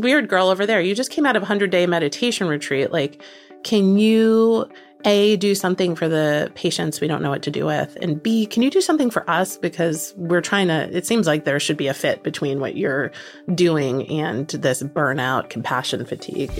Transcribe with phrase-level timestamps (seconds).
[0.00, 2.92] weird girl over there, you just came out of a 100 day meditation retreat.
[2.92, 3.22] Like,
[3.64, 4.68] can you
[5.04, 7.96] a, do something for the patients we don't know what to do with?
[8.00, 9.56] And B, can you do something for us?
[9.56, 13.12] Because we're trying to, it seems like there should be a fit between what you're
[13.54, 16.50] doing and this burnout, compassion fatigue.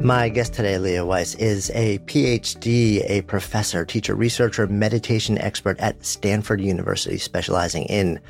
[0.00, 6.04] My guest today, Leah Weiss, is a PhD, a professor, teacher, researcher, meditation expert at
[6.04, 8.20] Stanford University, specializing in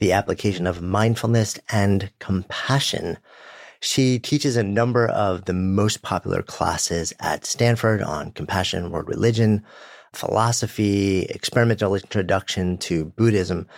[0.00, 3.18] the application of mindfulness and compassion.
[3.80, 9.64] She teaches a number of the most popular classes at Stanford on compassion, world religion,
[10.12, 13.68] philosophy, experimental introduction to Buddhism.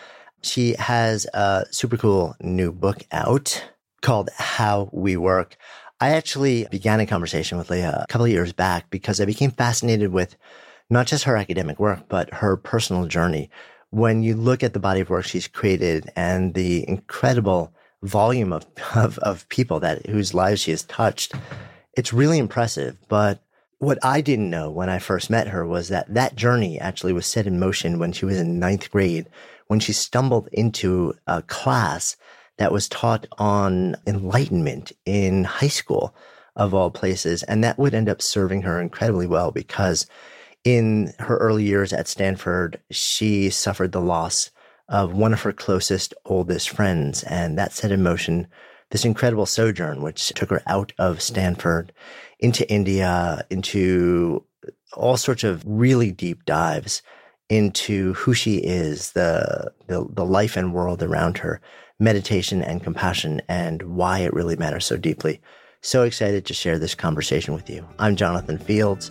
[0.43, 3.63] She has a super cool new book out
[4.01, 5.57] called How We Work.
[6.01, 9.53] I actually began a conversation with Leah a couple of years back because I became
[9.53, 10.37] fascinated with
[10.91, 13.51] not just her academic work, but her personal journey.
[13.93, 18.67] When you look at the body of work she's created and the incredible volume of,
[18.95, 21.35] of, of people that whose lives she has touched,
[21.95, 22.97] it's really impressive.
[23.09, 23.43] But
[23.79, 27.27] what I didn't know when I first met her was that that journey actually was
[27.27, 29.27] set in motion when she was in ninth grade,
[29.67, 32.17] when she stumbled into a class
[32.59, 36.15] that was taught on enlightenment in high school
[36.57, 37.43] of all places.
[37.43, 40.07] And that would end up serving her incredibly well because
[40.65, 44.51] in her early years at Stanford, she suffered the loss
[44.89, 47.23] of one of her closest, oldest friends.
[47.25, 48.47] And that set in motion
[48.91, 51.93] this incredible sojourn, which took her out of Stanford
[52.39, 54.45] into India, into
[54.93, 57.03] all sorts of really deep dives
[57.49, 61.61] into who she is, the, the, the life and world around her,
[61.99, 65.41] meditation and compassion, and why it really matters so deeply.
[65.81, 67.87] So excited to share this conversation with you.
[67.99, 69.11] I'm Jonathan Fields,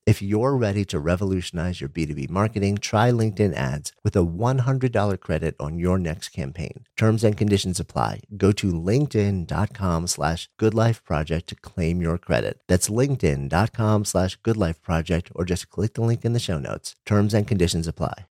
[0.07, 5.55] If you're ready to revolutionize your B2B marketing, try LinkedIn ads with a $100 credit
[5.59, 6.85] on your next campaign.
[6.97, 8.21] Terms and conditions apply.
[8.35, 12.61] Go to linkedin.com slash goodlifeproject to claim your credit.
[12.67, 16.95] That's linkedin.com slash goodlifeproject or just click the link in the show notes.
[17.05, 18.25] Terms and conditions apply.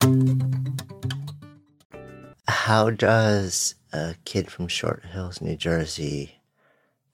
[2.48, 6.36] How does a kid from Short Hills, New Jersey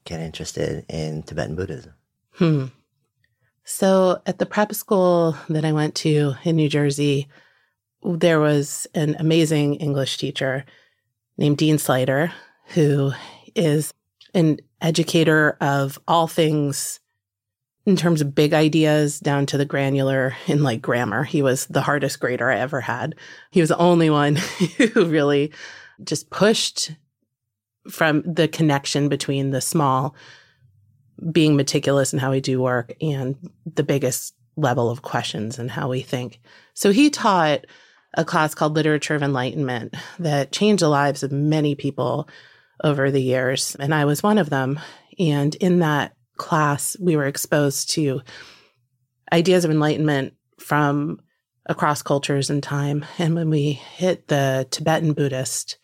[0.05, 1.94] get interested in Tibetan Buddhism?
[2.34, 2.67] Hmm.
[3.64, 7.28] So at the prep school that I went to in New Jersey,
[8.02, 10.64] there was an amazing English teacher
[11.38, 12.31] named Dean Sluyter,
[12.69, 13.12] who
[13.55, 13.93] is
[14.34, 17.00] an educator of all things
[17.87, 21.25] in terms of big ideas down to the granular in like grammar.
[21.25, 23.14] He was the hardest grader I ever had.
[23.50, 24.37] He was the only one
[24.76, 25.52] who really
[26.02, 26.93] just pushed
[27.90, 30.14] from the connection between the small
[31.32, 33.37] being meticulous in how we do work and
[33.75, 36.40] the biggest level of questions and how we think.
[36.75, 37.66] So he taught
[38.14, 42.28] a class called Literature of Enlightenment that changed the lives of many people
[42.82, 43.76] over the years.
[43.78, 44.78] And I was one of them.
[45.19, 48.22] And in that class, we were exposed to
[49.32, 51.20] ideas of enlightenment from
[51.66, 53.05] across cultures and time.
[53.19, 55.78] And when we hit the Tibetan Buddhist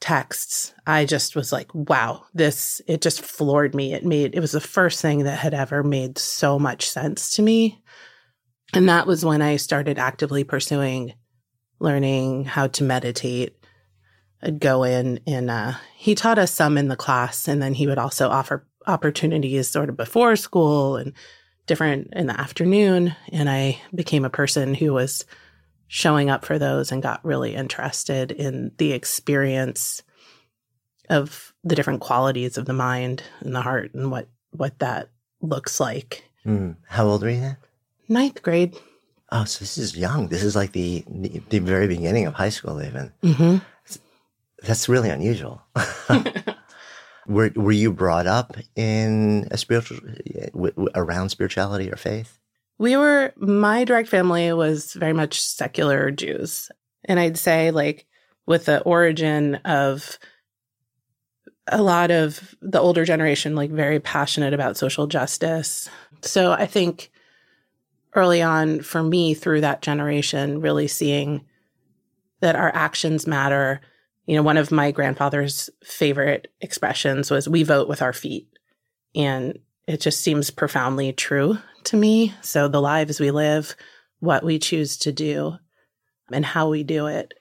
[0.00, 3.94] texts, I just was like, wow, this, it just floored me.
[3.94, 7.42] It made, it was the first thing that had ever made so much sense to
[7.42, 7.82] me.
[8.74, 11.14] And that was when I started actively pursuing
[11.78, 13.56] learning how to meditate.
[14.42, 17.86] I'd go in and uh, he taught us some in the class, and then he
[17.86, 21.12] would also offer opportunities sort of before school and
[21.66, 23.14] different in the afternoon.
[23.32, 25.24] And I became a person who was
[25.88, 30.02] showing up for those and got really interested in the experience
[31.08, 35.10] of the different qualities of the mind and the heart and what what that
[35.40, 36.24] looks like.
[36.44, 36.76] Mm.
[36.88, 37.56] How old were you then?
[38.08, 38.76] Ninth grade.
[39.30, 40.28] Oh, so this is young.
[40.28, 43.12] This is like the the, very beginning of high school, even.
[43.22, 43.56] Mm-hmm.
[44.62, 45.62] That's really unusual.
[47.26, 49.98] were Were you brought up in a spiritual
[50.94, 52.38] around spirituality or faith?
[52.78, 56.70] We were, my direct family was very much secular Jews.
[57.04, 58.06] And I'd say, like,
[58.46, 60.18] with the origin of
[61.68, 65.88] a lot of the older generation, like, very passionate about social justice.
[66.20, 67.10] So I think
[68.14, 71.44] early on for me, through that generation, really seeing
[72.40, 73.80] that our actions matter.
[74.26, 78.48] You know, one of my grandfather's favorite expressions was, we vote with our feet.
[79.14, 79.58] And
[79.88, 82.34] it just seems profoundly true to me.
[82.42, 83.74] So the lives we live,
[84.20, 85.56] what we choose to do,
[86.32, 87.34] and how we do it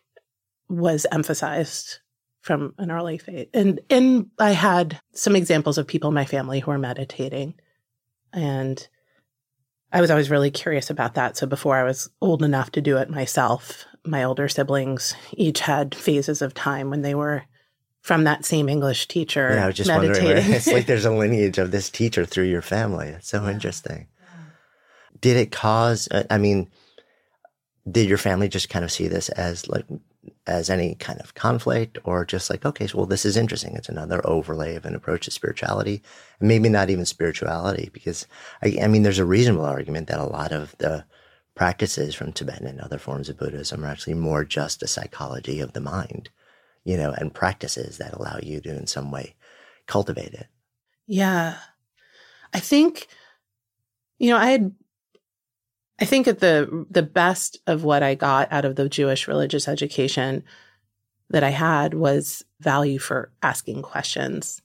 [0.69, 2.00] was emphasized
[2.42, 3.47] from an early phase.
[3.53, 7.56] And and I had some examples of people in my family who were meditating.
[8.33, 8.88] And
[9.92, 11.38] I was always really curious about that.
[11.38, 15.95] So before I was old enough to do it myself, my older siblings each had
[15.95, 17.44] phases of time when they were
[18.01, 19.50] from that same English teacher.
[19.56, 20.36] Yeah, I was just meditating.
[20.36, 20.53] wondering.
[20.53, 23.07] It's like there's a lineage of this teacher through your family.
[23.07, 24.07] It's so interesting.
[25.19, 26.07] Did it cause?
[26.12, 26.69] uh, I mean,
[27.89, 29.85] did your family just kind of see this as like
[30.47, 33.75] as any kind of conflict, or just like, okay, so well, this is interesting.
[33.75, 36.01] It's another overlay of an approach to spirituality,
[36.39, 38.25] maybe not even spirituality, because
[38.63, 41.06] I, I mean, there's a reasonable argument that a lot of the
[41.53, 45.73] practices from Tibetan and other forms of Buddhism are actually more just a psychology of
[45.73, 46.29] the mind
[46.85, 49.35] you know, and practices that allow you to in some way
[49.88, 50.47] cultivate it.
[51.07, 51.57] Yeah.
[52.53, 53.07] I think,
[54.18, 54.71] you know, I had,
[56.00, 59.68] I think at the, the best of what I got out of the Jewish religious
[59.68, 60.44] education
[61.30, 64.62] that I had was value for asking questions.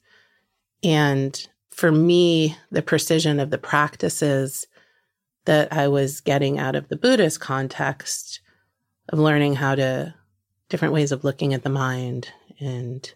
[0.82, 4.66] And for me, the precision of the practices
[5.44, 8.40] that I was getting out of the Buddhist context
[9.08, 10.14] of learning how to
[10.68, 12.28] different ways of looking at the mind
[12.58, 13.12] and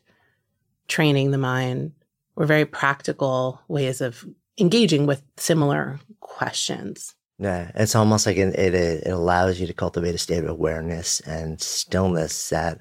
[0.88, 1.92] training the mind
[2.34, 4.24] were very practical ways of
[4.58, 7.14] engaging with similar questions.
[7.38, 11.20] Yeah, it's almost like it, it, it allows you to cultivate a state of awareness
[11.20, 12.80] and stillness that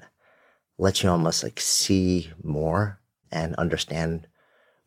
[0.78, 3.00] lets you almost like see more
[3.32, 4.28] and understand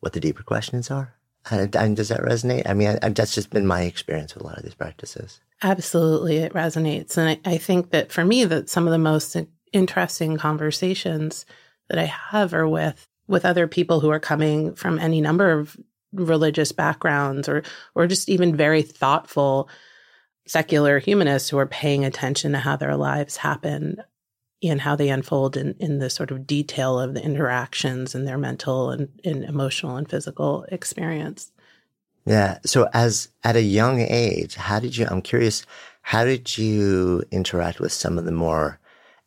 [0.00, 1.14] what the deeper questions are.
[1.50, 2.68] And, and does that resonate?
[2.68, 5.40] I mean, I, that's just been my experience with a lot of these practices.
[5.62, 9.36] Absolutely, it resonates, and I, I think that for me, that some of the most
[9.72, 11.44] interesting conversations
[11.88, 15.76] that I have are with with other people who are coming from any number of
[16.12, 17.62] religious backgrounds or
[17.94, 19.68] or just even very thoughtful
[20.46, 24.02] secular humanists who are paying attention to how their lives happen
[24.62, 28.38] and how they unfold in, in the sort of detail of the interactions and their
[28.38, 31.52] mental and, and emotional and physical experience.
[32.24, 32.58] Yeah.
[32.64, 35.64] So as at a young age, how did you I'm curious,
[36.02, 38.80] how did you interact with some of the more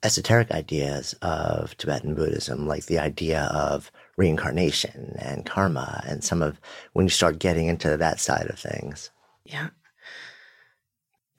[0.03, 6.61] esoteric ideas of Tibetan Buddhism, like the idea of reincarnation and karma, and some of
[6.93, 9.09] when you start getting into that side of things.
[9.45, 9.69] Yeah.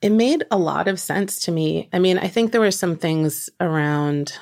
[0.01, 1.87] It made a lot of sense to me.
[1.93, 4.37] I mean, I think there were some things around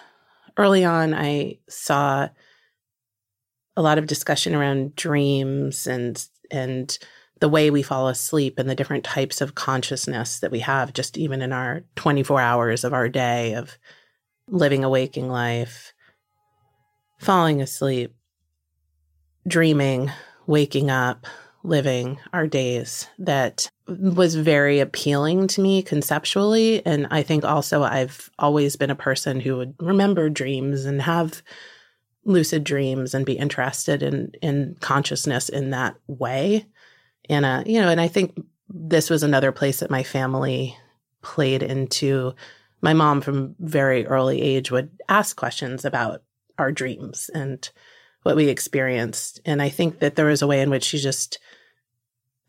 [0.58, 2.30] early on, I saw
[3.78, 6.98] a lot of discussion around dreams and, and,
[7.40, 11.18] the way we fall asleep and the different types of consciousness that we have just
[11.18, 13.80] even in our 24 hours of our day of
[14.48, 15.92] living a waking life,
[17.18, 18.14] falling asleep,
[19.48, 20.12] dreaming,
[20.48, 21.26] waking up,
[21.64, 26.86] living our days that was very appealing to me conceptually.
[26.86, 31.42] And I think also I've always been a person who would remember dreams and have
[32.24, 36.66] lucid dreams and be interested in in consciousness in that way.
[37.30, 40.78] And uh, you know, and I think this was another place that my family
[41.22, 42.34] played into
[42.82, 46.24] my mom from very early age would ask questions about
[46.58, 47.70] our dreams and
[48.24, 49.40] what we experienced.
[49.46, 51.40] And I think that there was a way in which she just,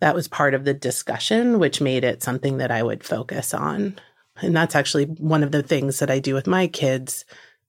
[0.01, 3.99] that was part of the discussion, which made it something that I would focus on.
[4.41, 7.25] And that's actually one of the things that I do with my kids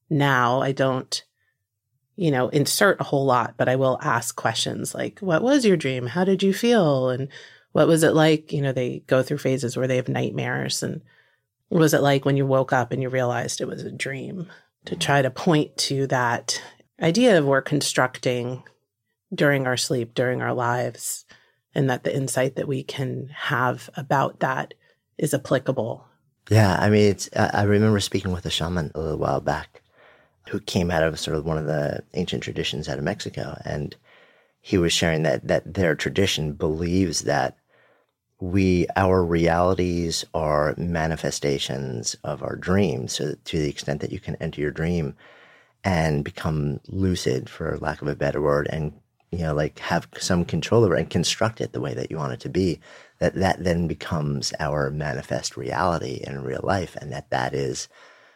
[0.10, 0.62] now.
[0.62, 1.24] I don't,
[2.15, 5.77] you know, insert a whole lot, but I will ask questions like, what was your
[5.77, 6.07] dream?
[6.07, 7.10] How did you feel?
[7.10, 7.29] And
[7.72, 8.51] what was it like?
[8.51, 10.83] You know, they go through phases where they have nightmares.
[10.83, 11.01] And
[11.69, 14.48] was it like when you woke up and you realized it was a dream?
[14.86, 16.62] To try to point to that
[17.03, 18.63] idea of we're constructing
[19.33, 21.25] during our sleep, during our lives,
[21.75, 24.74] and that the insight that we can have about that
[25.17, 26.05] is applicable.
[26.50, 27.15] Yeah, I mean.
[27.36, 29.81] I remember speaking with a shaman a little while back,
[30.50, 33.95] who came out of sort of one of the ancient traditions out of Mexico, and
[34.62, 37.57] he was sharing that that their tradition believes that
[38.39, 43.13] we our realities are manifestations of our dreams.
[43.13, 45.15] So to the extent that you can enter your dream
[45.84, 48.94] and become lucid, for lack of a better word, and
[49.32, 52.18] you know, like have some control over it and construct it the way that you
[52.18, 52.80] want it to be,
[53.20, 57.88] that that then becomes our manifest reality in real life, and that that is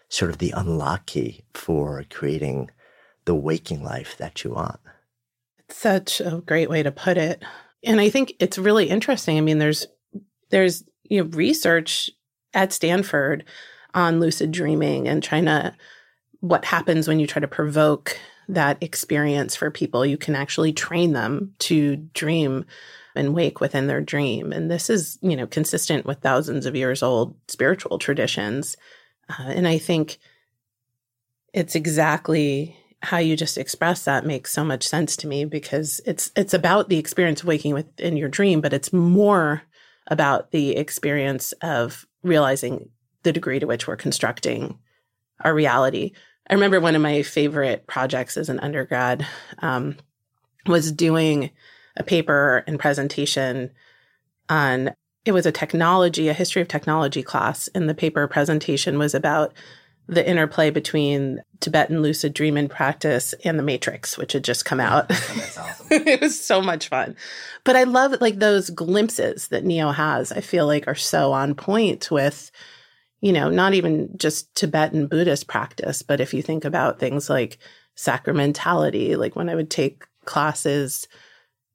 [0.10, 2.72] sort of the unlock key for creating
[3.26, 4.80] the waking life that you want.
[5.70, 7.44] Such a great way to put it.
[7.84, 9.38] And I think it's really interesting.
[9.38, 9.86] I mean, there's
[10.50, 12.10] there's you know research
[12.54, 13.44] at Stanford
[13.94, 15.76] on lucid dreaming and trying to
[16.48, 18.18] what happens when you try to provoke
[18.50, 20.06] that experience for people.
[20.06, 22.66] You can actually train them to dream
[23.16, 24.54] and wake within their dream.
[24.54, 28.78] And this is, you know, consistent with thousands of years old spiritual traditions.
[29.30, 30.20] Uh, and I think
[31.54, 36.32] it's exactly how you just express that makes so much sense to me because it's
[36.36, 39.64] it's about the experience of waking within your dream, but it's more
[40.08, 42.90] about the experience of realizing
[43.24, 44.80] the degree to which we're constructing
[45.42, 46.14] our reality.
[46.50, 49.26] I remember one of my favorite projects as an undergrad
[49.60, 49.98] um,
[50.66, 51.52] was doing
[51.96, 53.72] a paper and presentation
[54.50, 54.92] on
[55.26, 59.54] it was a technology, a history of technology class, and the paper presentation was about
[60.08, 65.12] the interplay between Tibetan lucid dreaming practice and the Matrix, which had just come out.
[65.58, 65.88] Awesome.
[65.90, 67.16] it was so much fun.
[67.64, 71.56] But I love like those glimpses that Neo has, I feel like are so on
[71.56, 72.52] point with
[73.22, 77.58] you know, not even just Tibetan Buddhist practice, but if you think about things like
[77.96, 81.08] sacramentality, like when I would take classes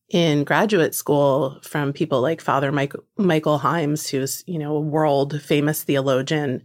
[0.08, 5.40] in graduate school from people like Father Mike, Michael Himes, who's, you know, a world
[5.42, 6.62] famous theologian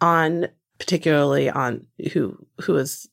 [0.00, 3.08] on particularly on who who is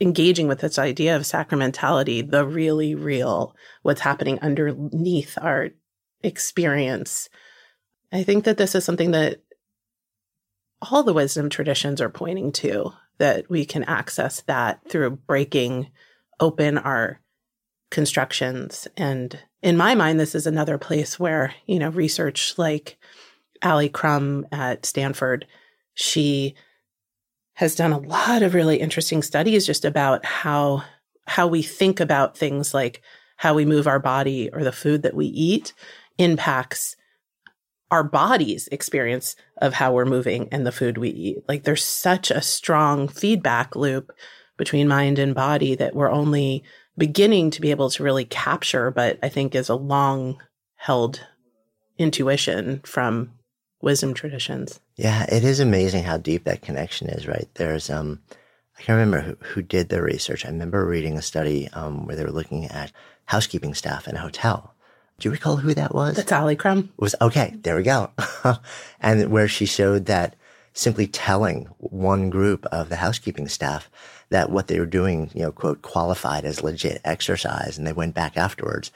[0.00, 5.68] engaging with this idea of sacramentality, the really real, what's happening underneath our
[6.22, 7.28] experience.
[8.12, 9.40] I think that this is something that
[10.82, 15.90] all the wisdom traditions are pointing to that we can access that through breaking
[16.40, 17.20] open our
[17.90, 18.88] constructions.
[18.96, 22.98] And in my mind, this is another place where, you know, research like
[23.62, 25.46] Ali Crum at Stanford,
[25.94, 26.54] she
[27.54, 30.82] has done a lot of really interesting studies just about how
[31.26, 33.02] how we think about things like
[33.36, 35.74] how we move our body or the food that we eat
[36.18, 36.96] impacts
[37.90, 41.44] our body's experience of how we're moving and the food we eat.
[41.48, 44.12] Like there's such a strong feedback loop
[44.56, 46.62] between mind and body that we're only
[46.96, 50.40] beginning to be able to really capture, but I think is a long
[50.76, 51.20] held
[51.98, 53.32] intuition from
[53.80, 54.80] wisdom traditions.
[54.96, 57.48] Yeah, it is amazing how deep that connection is, right?
[57.54, 58.20] There's, um,
[58.78, 60.44] I can't remember who, who did the research.
[60.44, 62.92] I remember reading a study um, where they were looking at
[63.24, 64.74] housekeeping staff in a hotel
[65.20, 66.16] do you recall who that was?
[66.16, 66.90] That's Ali Crum.
[66.96, 67.54] Was okay.
[67.62, 68.10] There we go.
[69.00, 70.34] and where she showed that
[70.72, 73.90] simply telling one group of the housekeeping staff
[74.30, 77.76] that what they were doing, you know, quote, qualified as legit exercise.
[77.76, 78.90] And they went back afterwards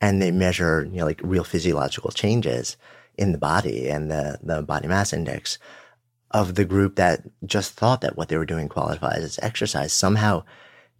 [0.00, 2.76] and they measured, you know, like real physiological changes
[3.16, 5.58] in the body and the, the body mass index
[6.30, 9.92] of the group that just thought that what they were doing qualified as exercise.
[9.92, 10.44] Somehow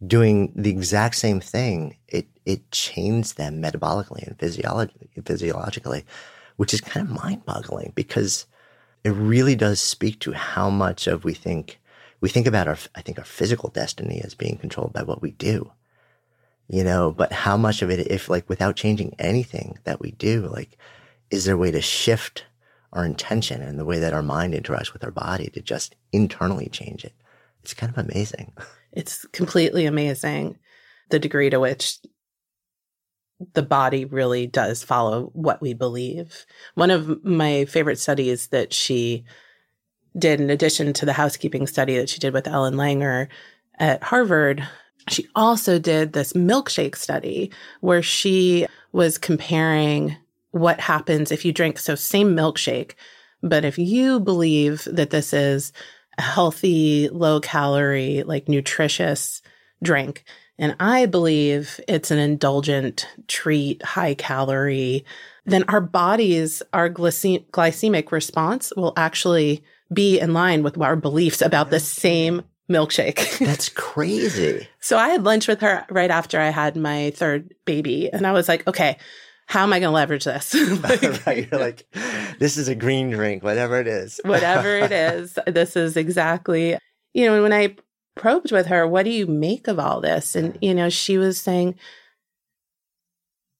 [0.06, 6.04] doing the exact same thing, it it changed them metabolically and physiologically, physiologically,
[6.56, 8.46] which is kind of mind boggling because
[9.04, 11.80] it really does speak to how much of we think
[12.20, 15.30] we think about our I think our physical destiny as being controlled by what we
[15.30, 15.70] do.
[16.68, 20.46] You know, but how much of it if like without changing anything that we do,
[20.46, 20.76] like
[21.30, 22.44] is there a way to shift
[22.92, 26.68] our intention and the way that our mind interacts with our body to just internally
[26.68, 27.14] change it?
[27.62, 28.52] It's kind of amazing.
[28.92, 30.58] It's completely amazing
[31.10, 31.98] the degree to which
[33.54, 36.46] the body really does follow what we believe.
[36.74, 39.24] One of my favorite studies that she
[40.18, 43.28] did, in addition to the housekeeping study that she did with Ellen Langer
[43.78, 44.66] at Harvard,
[45.08, 50.16] she also did this milkshake study where she was comparing
[50.50, 52.94] what happens if you drink so same milkshake
[53.42, 55.72] but if you believe that this is
[56.18, 59.42] a healthy low calorie like nutritious
[59.82, 60.24] drink
[60.60, 65.04] and i believe it's an indulgent treat high calorie
[65.44, 71.42] then our bodies our glyce- glycemic response will actually be in line with our beliefs
[71.42, 73.38] about the same milkshake.
[73.44, 74.66] That's crazy.
[74.80, 78.10] so I had lunch with her right after I had my third baby.
[78.10, 78.96] And I was like, okay,
[79.46, 80.54] how am I going to leverage this?
[80.82, 81.48] like, right.
[81.50, 81.84] You're like,
[82.38, 84.20] this is a green drink, whatever it is.
[84.24, 85.38] whatever it is.
[85.46, 86.78] This is exactly,
[87.12, 87.74] you know, when I
[88.20, 90.36] probed with her, what do you make of all this?
[90.36, 91.76] And, you know, she was saying,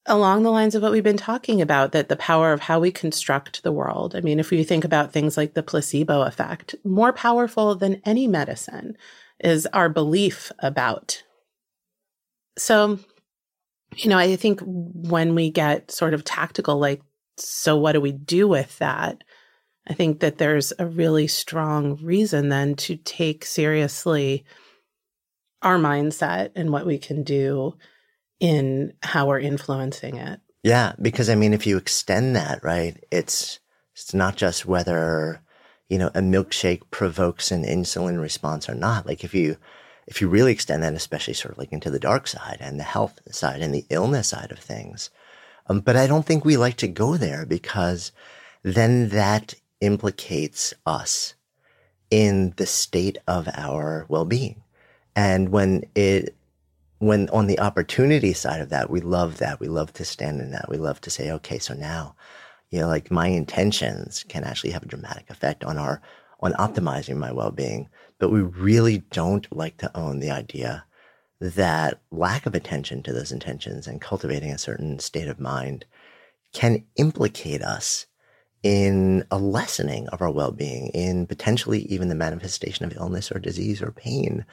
[0.07, 2.91] along the lines of what we've been talking about that the power of how we
[2.91, 4.15] construct the world.
[4.15, 8.27] I mean, if we think about things like the placebo effect, more powerful than any
[8.27, 8.97] medicine
[9.39, 11.23] is our belief about.
[12.59, 12.99] So,
[13.97, 17.03] you know, I think when we get sort of tactical, like,
[17.37, 19.23] so what do we do with that?
[19.89, 24.45] I think that there's a really strong reason then to take seriously
[25.63, 27.75] our mindset and what we can do
[28.39, 30.41] in how we're influencing it.
[30.63, 33.61] Yeah, because I mean, if you extend that, right, it's
[33.95, 35.43] it's not just whether
[35.89, 39.07] you know a milkshake provokes an insulin response or not.
[39.07, 39.57] Like if you
[40.07, 42.85] if you really extend that, especially sort of like into the dark side and the
[42.85, 45.11] health side and the illness side of things.
[45.69, 48.13] Um, but I don't think we like to go there because
[48.63, 51.35] then that implicates us
[52.11, 54.63] in the state of our well-being.
[55.17, 56.37] And when it
[56.99, 59.59] when on the opportunity side of that, we love that.
[59.59, 60.69] We love to stand in that.
[60.69, 62.15] We love to say, okay, so now,
[62.71, 66.03] you know, like my intentions can actually have a dramatic effect on our,
[66.41, 67.89] on optimizing my well-being.
[68.19, 70.85] But we really don't like to own the idea
[71.41, 75.87] that lack of attention to those intentions and cultivating a certain state of mind
[76.53, 78.05] can implicate us
[78.63, 83.81] in a lessening of our well-being, in potentially even the manifestation of illness or disease
[83.81, 84.45] or pain,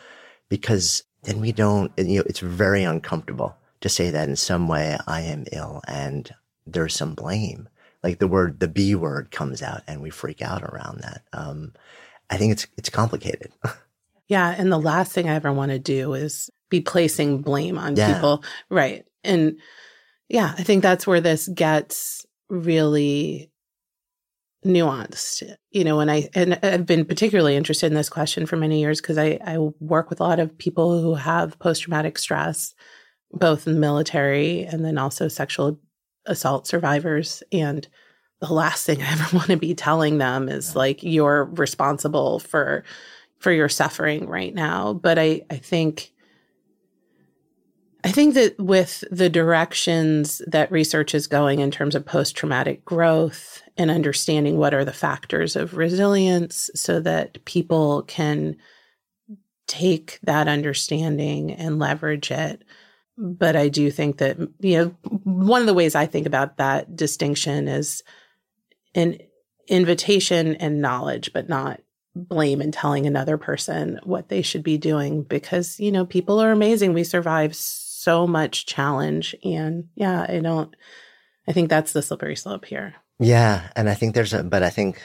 [0.50, 4.98] because then we don't, you know, it's very uncomfortable to say that in some way
[5.06, 6.34] I am ill and
[6.66, 7.68] there's some blame.
[8.04, 11.24] Like the word, the B word comes out and we freak out around that.
[11.34, 11.74] Um,
[12.30, 13.52] I think it's, it's complicated.
[14.28, 14.56] yeah.
[14.58, 18.14] And the last thing I ever want to do is be placing blame on yeah.
[18.14, 18.44] people.
[18.70, 19.06] Right.
[19.24, 19.60] And
[20.30, 23.50] yeah, I think that's where this gets really
[24.66, 28.80] nuanced you know and i and i've been particularly interested in this question for many
[28.80, 32.74] years because i i work with a lot of people who have post-traumatic stress
[33.32, 35.80] both in the military and then also sexual
[36.26, 37.88] assault survivors and
[38.42, 42.84] the last thing i ever want to be telling them is like you're responsible for
[43.40, 44.94] for your suffering right now.
[44.94, 46.12] But i i think
[48.04, 52.86] I think that with the directions that research is going in terms of post traumatic
[52.86, 58.58] growth and understanding what are the factors of resilience so that people can
[59.68, 62.64] take that understanding and leverage it.
[63.18, 66.96] But I do think that, you know, one of the ways I think about that
[66.96, 68.04] distinction is
[68.94, 69.18] an
[69.68, 71.82] invitation and knowledge, but not
[72.16, 76.52] blame and telling another person what they should be doing because, you know, people are
[76.52, 76.94] amazing.
[76.94, 77.56] We survive
[78.08, 79.36] so much challenge.
[79.44, 80.74] And yeah, I don't,
[81.46, 82.96] I think that's the slippery slope here.
[83.20, 85.02] Yeah, and I think there's a, but I think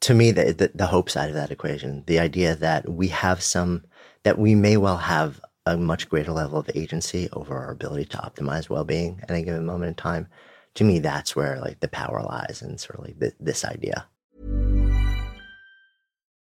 [0.00, 3.42] to me the, the, the hope side of that equation, the idea that we have
[3.42, 3.84] some
[4.22, 8.16] that we may well have a much greater level of agency over our ability to
[8.16, 10.26] optimize well-being at a given moment in time.
[10.76, 14.06] To me, that's where like the power lies, and sort of like th- this idea.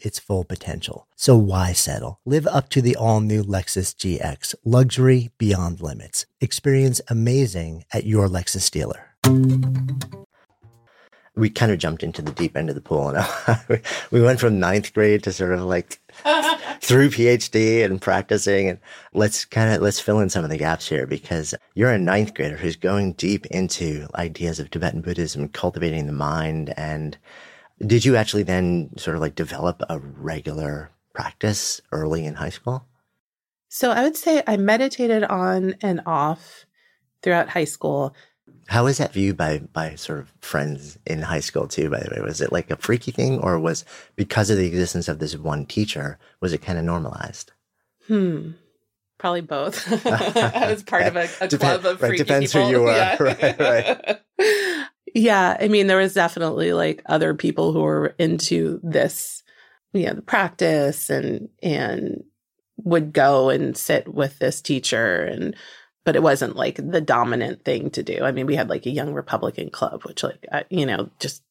[0.00, 1.06] its full potential.
[1.16, 2.20] So why settle?
[2.24, 6.26] Live up to the all new Lexus GX, luxury beyond limits.
[6.40, 9.10] Experience amazing at your Lexus dealer.
[11.34, 13.10] We kind of jumped into the deep end of the pool.
[13.10, 16.00] And we went from ninth grade to sort of like
[16.80, 18.70] through PhD and practicing.
[18.70, 18.78] And
[19.12, 22.34] let's kind of let's fill in some of the gaps here because you're a ninth
[22.34, 26.72] grader who's going deep into ideas of Tibetan Buddhism, cultivating the mind.
[26.78, 27.18] And
[27.84, 32.86] did you actually then sort of like develop a regular practice early in high school?
[33.68, 36.64] So I would say I meditated on and off
[37.22, 38.14] throughout high school.
[38.68, 41.90] How was that viewed by by sort of friends in high school too?
[41.90, 43.84] By the way, was it like a freaky thing, or was
[44.16, 47.52] because of the existence of this one teacher, was it kind of normalized?
[48.06, 48.52] Hmm.
[49.18, 49.86] Probably both.
[50.06, 52.66] I was part of a, a Depend, club of right, freaky depends people.
[52.66, 52.94] who you are.
[52.96, 53.16] Yeah.
[53.22, 53.58] Right,
[54.38, 54.85] right.
[55.16, 59.42] Yeah, I mean, there was definitely like other people who were into this,
[59.94, 62.22] you know, the practice and and
[62.84, 65.56] would go and sit with this teacher and
[66.04, 68.22] but it wasn't like the dominant thing to do.
[68.22, 71.42] I mean, we had like a young Republican club, which like I, you know just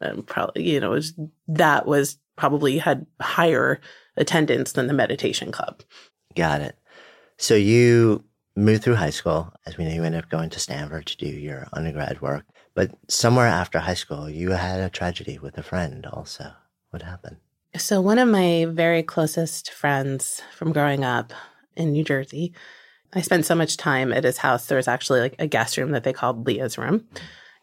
[0.00, 1.14] um, probably you know was
[1.48, 3.80] that was probably had higher
[4.16, 5.82] attendance than the meditation club.
[6.36, 6.78] Got it.
[7.36, 8.22] So you
[8.54, 9.52] moved through high school.
[9.66, 12.44] As we know, you ended up going to Stanford to do your undergrad work.
[12.78, 16.52] But somewhere after high school, you had a tragedy with a friend also.
[16.90, 17.38] What happened?
[17.76, 21.32] So one of my very closest friends from growing up
[21.74, 22.54] in New Jersey,
[23.12, 24.66] I spent so much time at his house.
[24.66, 27.08] There was actually like a guest room that they called Leah's room.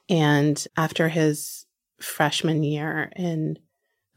[0.10, 1.66] And after his
[2.02, 3.58] freshman year in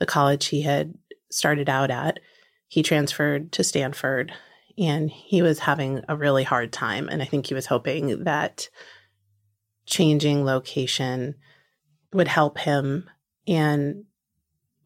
[0.01, 0.95] the college he had
[1.31, 2.19] started out at,
[2.67, 4.33] he transferred to Stanford
[4.77, 7.09] and he was having a really hard time.
[7.09, 8.69] And I think he was hoping that
[9.89, 11.35] changing location
[12.13, 13.09] would help him.
[13.47, 14.05] And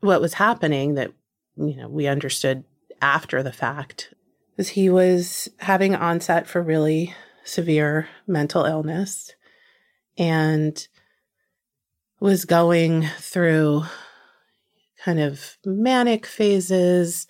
[0.01, 1.12] what was happening that,
[1.57, 2.65] you know, we understood
[3.01, 4.15] after the fact
[4.57, 9.33] is he was having onset for really severe mental illness
[10.17, 10.87] and
[12.21, 13.83] was going through
[15.05, 17.27] kind of manic phases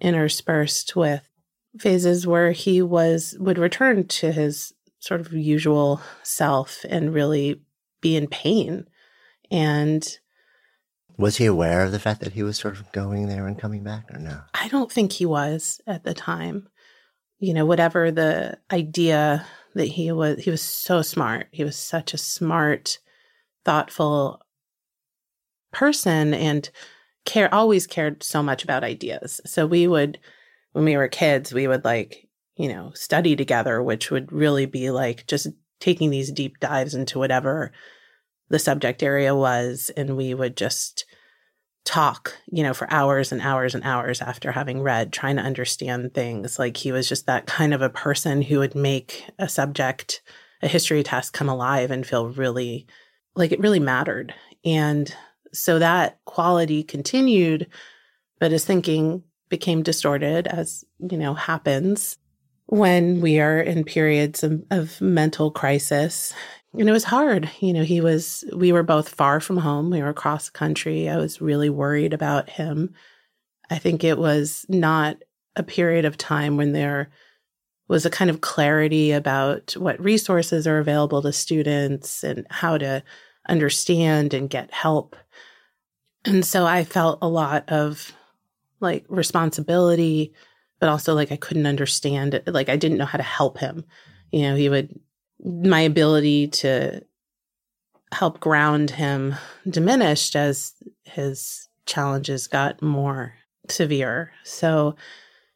[0.00, 1.28] interspersed with
[1.78, 7.60] phases where he was would return to his sort of usual self and really
[8.00, 8.86] be in pain
[9.50, 10.18] and
[11.18, 13.82] Was he aware of the fact that he was sort of going there and coming
[13.82, 14.40] back or no?
[14.54, 16.68] I don't think he was at the time.
[17.38, 21.48] You know, whatever the idea that he was, he was so smart.
[21.52, 22.98] He was such a smart,
[23.64, 24.42] thoughtful
[25.72, 26.70] person and
[27.24, 29.40] care, always cared so much about ideas.
[29.46, 30.18] So we would,
[30.72, 32.28] when we were kids, we would like,
[32.60, 35.46] you know, study together, which would really be like just
[35.80, 37.72] taking these deep dives into whatever
[38.50, 39.90] the subject area was.
[39.96, 41.06] And we would just
[41.86, 46.12] talk, you know, for hours and hours and hours after having read, trying to understand
[46.12, 46.58] things.
[46.58, 50.20] Like he was just that kind of a person who would make a subject,
[50.60, 52.86] a history test come alive and feel really
[53.34, 54.34] like it really mattered.
[54.66, 55.14] And
[55.54, 57.68] so that quality continued,
[58.38, 62.18] but his thinking became distorted as, you know, happens
[62.70, 66.32] when we are in periods of, of mental crisis
[66.78, 67.50] and it was hard.
[67.60, 69.90] You know, he was, we were both far from home.
[69.90, 71.08] We were across the country.
[71.08, 72.94] I was really worried about him.
[73.70, 75.16] I think it was not
[75.56, 77.10] a period of time when there
[77.88, 83.02] was a kind of clarity about what resources are available to students and how to
[83.48, 85.16] understand and get help.
[86.24, 88.12] And so I felt a lot of
[88.78, 90.34] like responsibility,
[90.80, 92.48] but also like I couldn't understand it.
[92.48, 93.84] Like I didn't know how to help him.
[94.32, 94.98] You know, he would
[95.44, 97.02] my ability to
[98.12, 99.36] help ground him
[99.68, 103.34] diminished as his challenges got more
[103.68, 104.32] severe.
[104.44, 104.96] So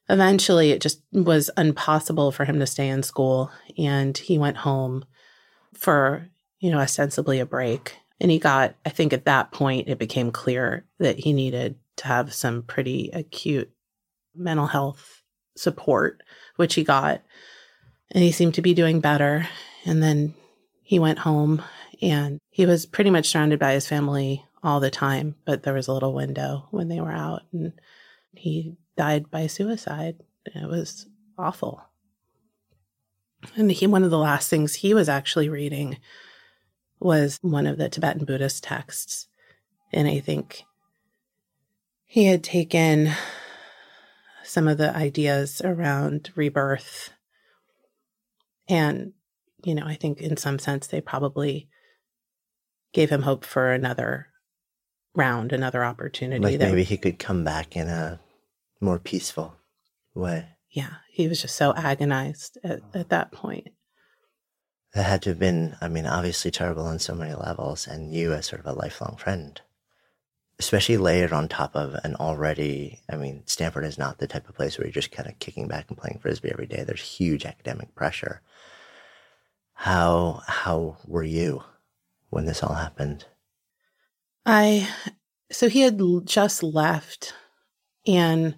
[0.08, 5.04] eventually it just was impossible for him to stay in school and he went home
[5.74, 6.28] for,
[6.60, 7.96] you know, ostensibly a break.
[8.20, 12.06] And he got, I think at that point, it became clear that he needed to
[12.06, 13.73] have some pretty acute
[14.34, 15.22] mental health
[15.56, 16.22] support,
[16.56, 17.22] which he got.
[18.10, 19.48] And he seemed to be doing better.
[19.84, 20.34] And then
[20.82, 21.62] he went home
[22.02, 25.88] and he was pretty much surrounded by his family all the time, but there was
[25.88, 27.72] a little window when they were out and
[28.32, 30.16] he died by suicide.
[30.46, 31.06] It was
[31.38, 31.82] awful.
[33.56, 35.98] And he, one of the last things he was actually reading
[36.98, 39.28] was one of the Tibetan Buddhist texts.
[39.92, 40.64] And I think
[42.06, 43.12] he had taken
[44.44, 47.10] some of the ideas around rebirth
[48.68, 49.12] and
[49.64, 51.68] you know, I think in some sense they probably
[52.92, 54.28] gave him hope for another
[55.14, 56.42] round, another opportunity.
[56.42, 58.20] Like that, maybe he could come back in a
[58.80, 59.56] more peaceful
[60.14, 60.48] way.
[60.70, 63.68] Yeah, he was just so agonized at, at that point.
[64.92, 68.32] That had to have been, I mean, obviously terrible on so many levels, and you
[68.32, 69.60] as sort of a lifelong friend,
[70.58, 74.54] especially layered on top of an already, I mean, Stanford is not the type of
[74.54, 76.84] place where you're just kind of kicking back and playing frisbee every day.
[76.84, 78.40] There's huge academic pressure.
[79.74, 81.64] How how were you
[82.30, 83.26] when this all happened?
[84.46, 84.88] I
[85.50, 87.34] so he had just left
[88.06, 88.54] and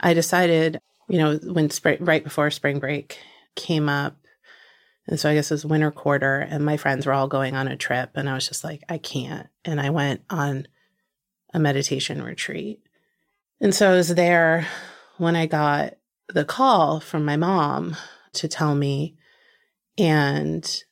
[0.00, 3.18] I decided, you know, when spring right before spring break
[3.54, 4.16] came up
[5.06, 7.66] and so I guess it was winter quarter and my friends were all going on
[7.66, 10.68] a trip and I was just like I can't and I went on
[11.52, 12.80] a meditation retreat.
[13.60, 14.66] And so I was there
[15.18, 15.94] when I got
[16.28, 17.96] the call from my mom
[18.34, 19.16] to tell me
[19.98, 20.82] and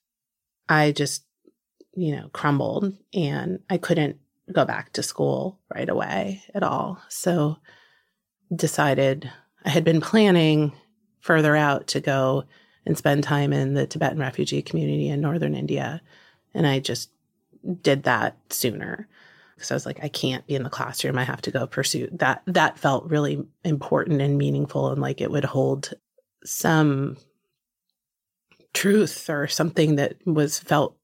[0.69, 1.25] I just,
[1.95, 4.19] you know, crumbled and I couldn't
[4.53, 7.01] go back to school right away at all.
[7.09, 7.59] So
[8.55, 9.31] decided
[9.65, 10.73] I had been planning
[11.21, 12.45] further out to go
[12.87, 16.01] and spend time in the Tibetan refugee community in northern India.
[16.55, 17.11] And I just
[17.83, 19.09] did that sooner
[19.59, 21.19] because I was like, I can't be in the classroom.
[21.19, 22.43] I have to go pursue that.
[22.47, 25.95] That felt really important and meaningful and like it would hold
[26.45, 27.17] some
[28.73, 30.97] truth or something that was felt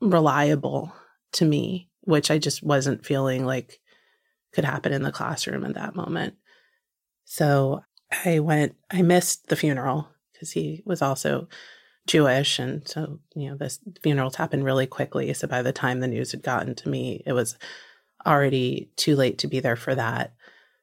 [0.00, 0.92] reliable
[1.32, 3.78] to me, which I just wasn't feeling like
[4.52, 6.34] could happen in the classroom at that moment.
[7.26, 7.84] So
[8.24, 11.48] I went, I missed the funeral because he was also
[12.06, 12.58] Jewish.
[12.58, 15.32] And so, you know, this funerals happened really quickly.
[15.34, 17.56] So by the time the news had gotten to me, it was
[18.26, 20.34] already too late to be there for that.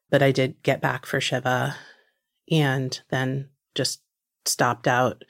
[0.09, 1.75] But I did get back for Shiva
[2.49, 4.01] and then just
[4.45, 5.23] stopped out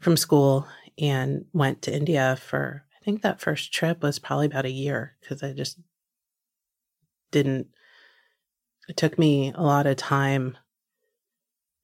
[0.00, 0.66] from school
[0.98, 5.16] and went to India for, I think that first trip was probably about a year
[5.20, 5.78] because I just
[7.30, 7.68] didn't,
[8.88, 10.58] it took me a lot of time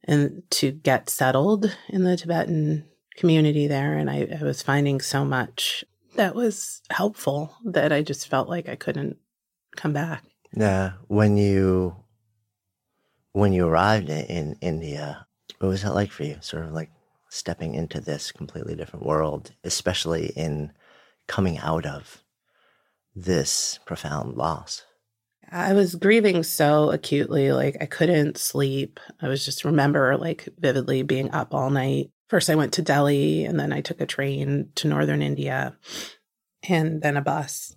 [0.05, 2.87] and to get settled in the Tibetan
[3.17, 3.97] community there.
[3.97, 5.85] And I, I was finding so much
[6.17, 9.17] that was helpful that I just felt like I couldn't
[9.77, 10.25] come back.
[10.55, 10.93] Yeah.
[11.09, 11.97] When you,
[13.33, 15.27] when you arrived in India,
[15.59, 16.37] what was that like for you?
[16.41, 16.91] Sort of like
[17.29, 20.73] stepping into this completely different world, especially in
[21.29, 22.23] coming out of
[23.15, 24.85] this profound loss?
[25.53, 27.53] I was grieving so acutely.
[27.53, 29.01] Like I couldn't sleep.
[29.21, 32.11] I was just remember like vividly being up all night.
[32.29, 35.77] First, I went to Delhi and then I took a train to northern India
[36.69, 37.75] and then a bus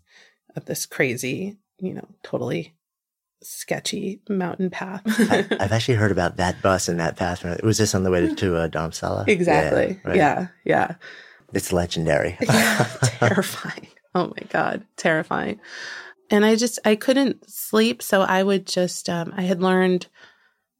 [0.55, 2.73] of this crazy, you know, totally
[3.41, 5.01] sketchy mountain path.
[5.07, 7.45] I, have actually heard about that bus and that path.
[7.45, 9.25] It was this on the way to, to uh?
[9.27, 9.99] Exactly.
[10.03, 10.15] Yeah, right.
[10.15, 10.95] yeah, yeah.
[11.53, 12.37] It's legendary.
[12.41, 13.87] yeah, terrifying.
[14.15, 15.59] Oh my god, terrifying.
[16.29, 20.07] and I just I couldn't sleep, so I would just um, I had learned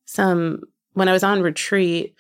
[0.06, 0.64] some
[0.94, 2.16] when I was on retreat.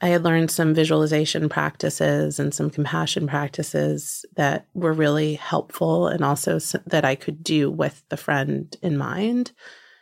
[0.00, 6.22] I had learned some visualization practices and some compassion practices that were really helpful, and
[6.22, 9.52] also that I could do with the friend in mind.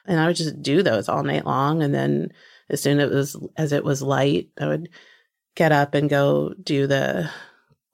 [0.07, 2.33] And I would just do those all night long, and then
[2.69, 4.89] as soon as it was as it was light, I would
[5.55, 7.31] get up and go do the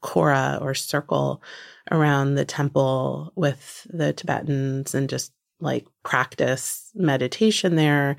[0.00, 1.42] kora or circle
[1.90, 8.16] around the temple with the Tibetans and just like practice meditation there,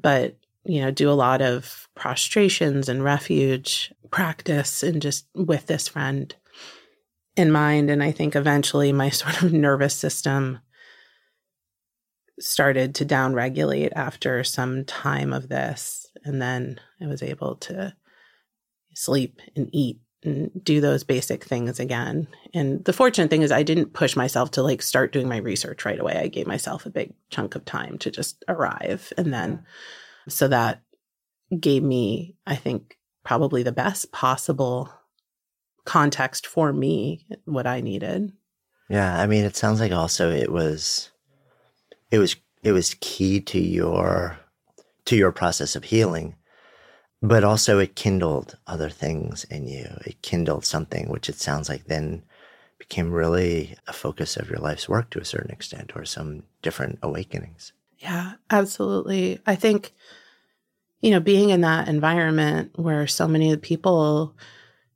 [0.00, 5.88] but you know, do a lot of prostrations and refuge practice and just with this
[5.88, 6.34] friend
[7.36, 7.90] in mind.
[7.90, 10.60] And I think eventually my sort of nervous system
[12.40, 16.06] started to downregulate after some time of this.
[16.24, 17.94] And then I was able to
[18.94, 22.26] sleep and eat and do those basic things again.
[22.54, 25.84] And the fortunate thing is I didn't push myself to like start doing my research
[25.84, 26.16] right away.
[26.16, 29.12] I gave myself a big chunk of time to just arrive.
[29.18, 29.64] And then
[30.28, 30.82] so that
[31.58, 34.90] gave me, I think, probably the best possible
[35.84, 38.32] context for me, what I needed.
[38.88, 39.20] Yeah.
[39.20, 41.10] I mean, it sounds like also it was,
[42.10, 44.38] it was, it was key to your,
[45.06, 46.36] to your process of healing
[47.24, 49.86] but also it kindled other things in you.
[50.04, 52.22] It kindled something, which it sounds like then
[52.78, 56.98] became really a focus of your life's work to a certain extent or some different
[57.02, 57.72] awakenings.
[58.04, 59.40] Yeah, absolutely.
[59.46, 59.94] I think,
[61.00, 64.36] you know, being in that environment where so many people,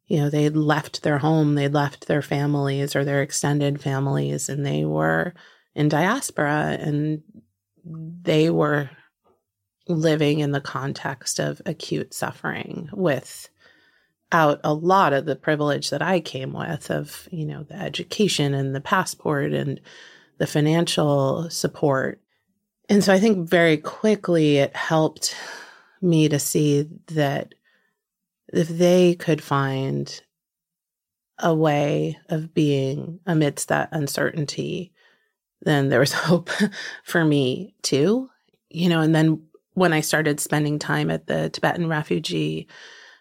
[0.09, 4.64] you know, they'd left their home, they'd left their families or their extended families, and
[4.66, 5.33] they were
[5.75, 7.23] in diaspora and
[7.87, 8.90] they were
[9.87, 13.49] living in the context of acute suffering without
[14.64, 18.75] a lot of the privilege that I came with of, you know, the education and
[18.75, 19.81] the passport and
[20.37, 22.21] the financial support.
[22.88, 25.37] And so I think very quickly it helped
[26.01, 27.55] me to see that
[28.53, 30.22] if they could find
[31.38, 34.92] a way of being amidst that uncertainty,
[35.62, 36.51] then there was hope
[37.05, 38.31] for me too.
[38.70, 39.42] You know, and then
[39.74, 42.66] when I started spending time at the Tibetan refugee,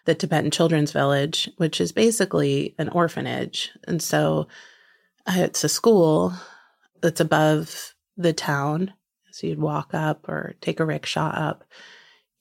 [0.06, 3.70] the Tibetan Children's Village, which is basically an orphanage.
[3.86, 4.48] And so
[5.26, 6.32] uh, it's a school
[7.00, 8.92] that's above the town.
[9.38, 11.64] So you'd walk up or take a rickshaw up.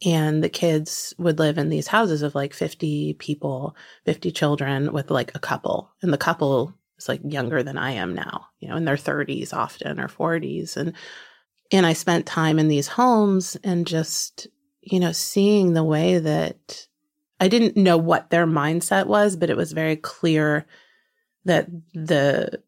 [0.06, 5.12] And the kids would live in these houses of like 50 people, 50 children with
[5.12, 5.92] like a couple.
[6.02, 9.54] And the couple is like younger than I am now, you know, in their 30s
[9.54, 10.76] often or 40s.
[10.76, 10.94] And
[11.72, 14.48] and I spent time in these homes and just,
[14.82, 16.88] you know, seeing the way that
[17.40, 20.66] I didn't know what their mindset was, but it was very clear
[21.46, 22.62] that the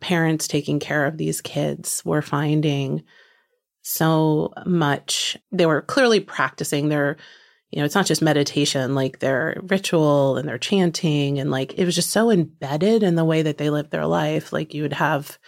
[0.00, 3.02] parents taking care of these kids were finding
[3.86, 5.36] so much.
[5.52, 7.16] They were clearly practicing their,
[7.70, 11.38] you know, it's not just meditation, like their ritual and their chanting.
[11.38, 14.52] And like it was just so embedded in the way that they lived their life.
[14.52, 15.38] Like you would have,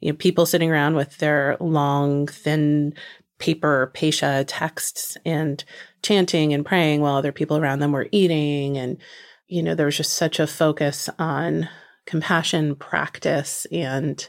[0.00, 2.94] you know, people sitting around with their long, thin
[3.38, 5.62] paper pecha texts and
[6.02, 8.76] chanting and praying while other people around them were eating.
[8.76, 8.98] And,
[9.46, 11.68] you know, there was just such a focus on
[12.06, 14.28] compassion practice and,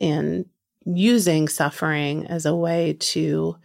[0.00, 0.46] and
[0.86, 3.56] using suffering as a way to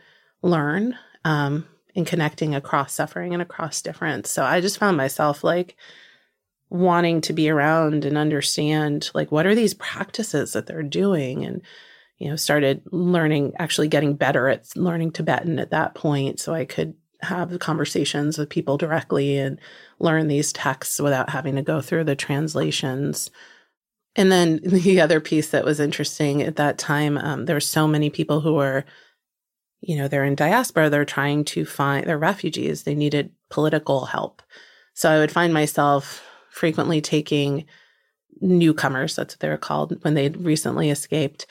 [0.41, 4.29] learn, um, and connecting across suffering and across difference.
[4.29, 5.77] So I just found myself like,
[6.71, 11.61] wanting to be around and understand like what are these practices that they're doing and
[12.17, 16.63] you know started learning actually getting better at learning tibetan at that point so i
[16.63, 19.59] could have conversations with people directly and
[19.99, 23.29] learn these texts without having to go through the translations
[24.15, 27.87] and then the other piece that was interesting at that time um, there were so
[27.87, 28.85] many people who were
[29.81, 34.41] you know they're in diaspora they're trying to find they're refugees they needed political help
[34.93, 37.65] so i would find myself frequently taking
[38.41, 41.45] newcomers, that's what they were called, when they'd recently escaped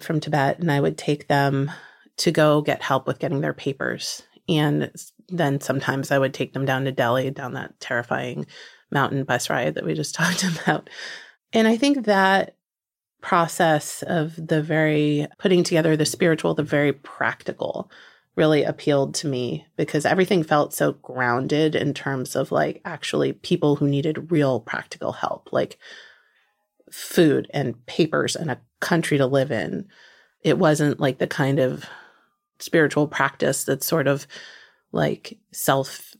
[0.00, 0.58] from Tibet.
[0.58, 1.70] And I would take them
[2.18, 4.22] to go get help with getting their papers.
[4.48, 4.90] And
[5.28, 8.46] then sometimes I would take them down to Delhi, down that terrifying
[8.90, 10.88] mountain bus ride that we just talked about.
[11.54, 12.56] And I think that
[13.22, 17.90] process of the very putting together the spiritual, the very practical,
[18.36, 23.76] really appealed to me because everything felt so grounded in terms of like actually people
[23.76, 25.78] who needed real practical help, like
[26.90, 29.86] food and papers and a country to live in.
[30.42, 31.84] It wasn't like the kind of
[32.58, 34.26] spiritual practice that's sort of
[34.92, 36.13] like self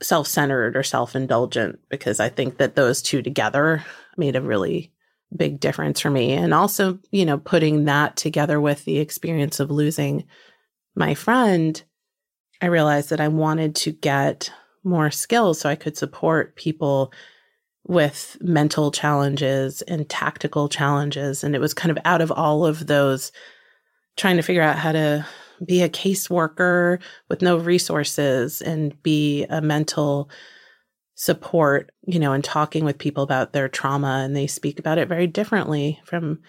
[0.00, 3.84] self-centered or self-indulgent because I think that those two together
[4.16, 4.92] made a really
[5.36, 6.32] big difference for me.
[6.32, 10.24] And also, you know, putting that together with the experience of losing
[10.94, 11.82] my friend,
[12.62, 14.50] I realized that I wanted to get
[14.84, 17.12] more skills so I could support people
[17.84, 21.42] with mental challenges and tactical challenges.
[21.42, 23.32] And it was kind of out of all of those
[24.16, 25.26] trying to figure out how to
[25.64, 30.30] be a caseworker with no resources and be a mental
[31.14, 34.22] support, you know, and talking with people about their trauma.
[34.24, 36.40] And they speak about it very differently from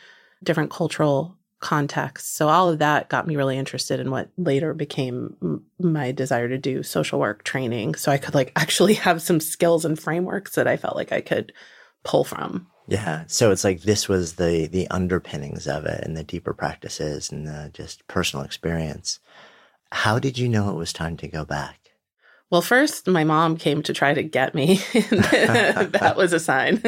[0.43, 2.29] different cultural contexts.
[2.29, 6.47] So all of that got me really interested in what later became m- my desire
[6.47, 7.95] to do social work training.
[7.95, 11.21] So I could like actually have some skills and frameworks that I felt like I
[11.21, 11.51] could
[12.03, 12.67] pull from.
[12.89, 13.23] Yeah.
[13.27, 17.47] So it's like this was the the underpinnings of it and the deeper practices and
[17.47, 19.19] the just personal experience.
[19.91, 21.79] How did you know it was time to go back?
[22.51, 24.77] Well, first, my mom came to try to get me.
[24.93, 26.81] that was a sign.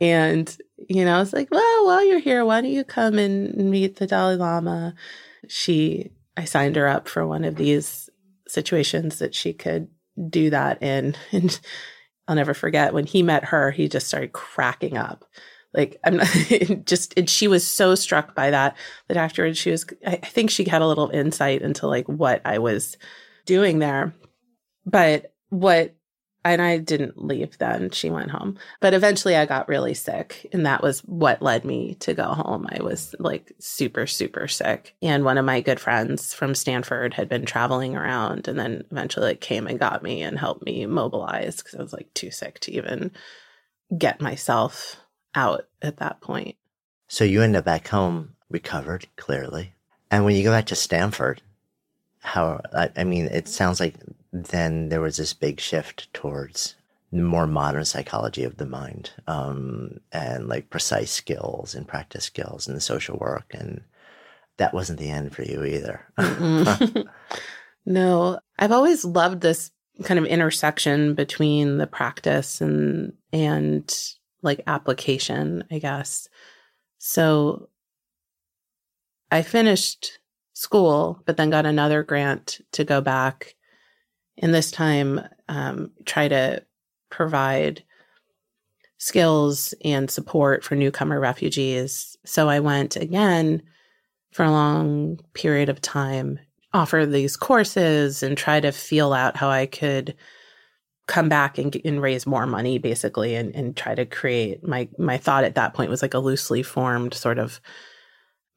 [0.00, 0.56] and,
[0.88, 3.96] you know, I was like, well, while you're here, why don't you come and meet
[3.96, 4.94] the Dalai Lama?
[5.48, 8.08] She, I signed her up for one of these
[8.48, 9.88] situations that she could
[10.28, 11.14] do that in.
[11.30, 11.60] And
[12.30, 15.24] I'll never forget when he met her, he just started cracking up.
[15.74, 16.28] Like I'm not,
[16.84, 18.76] just, and she was so struck by that
[19.08, 22.58] that afterwards she was, I think she had a little insight into like what I
[22.58, 22.96] was
[23.46, 24.14] doing there.
[24.86, 25.96] But what,
[26.44, 28.56] and I didn't leave then, she went home.
[28.80, 30.46] But eventually I got really sick.
[30.52, 32.66] And that was what led me to go home.
[32.70, 34.94] I was like super, super sick.
[35.02, 39.32] And one of my good friends from Stanford had been traveling around and then eventually
[39.32, 42.58] it came and got me and helped me mobilize because I was like too sick
[42.60, 43.10] to even
[43.96, 44.96] get myself
[45.34, 46.56] out at that point.
[47.08, 49.74] So you end up back home recovered, clearly.
[50.10, 51.42] And when you go back to Stanford,
[52.20, 53.94] how, I, I mean, it sounds like
[54.32, 56.76] then there was this big shift towards
[57.12, 62.76] more modern psychology of the mind um, and like precise skills and practice skills and
[62.76, 63.82] the social work and
[64.58, 66.06] that wasn't the end for you either.
[67.86, 69.70] No i've always loved this
[70.04, 73.92] kind of intersection between the practice and and
[74.42, 76.28] like application i guess.
[76.98, 77.68] So
[79.30, 80.18] i finished
[80.52, 83.56] school but then got another grant to go back
[84.40, 86.62] and this time um, try to
[87.10, 87.84] provide
[88.98, 92.16] skills and support for newcomer refugees.
[92.24, 93.62] So I went again
[94.32, 96.38] for a long period of time,
[96.72, 100.14] offer these courses and try to feel out how I could
[101.06, 105.18] come back and, and raise more money basically and, and try to create my my
[105.18, 107.60] thought at that point was like a loosely formed sort of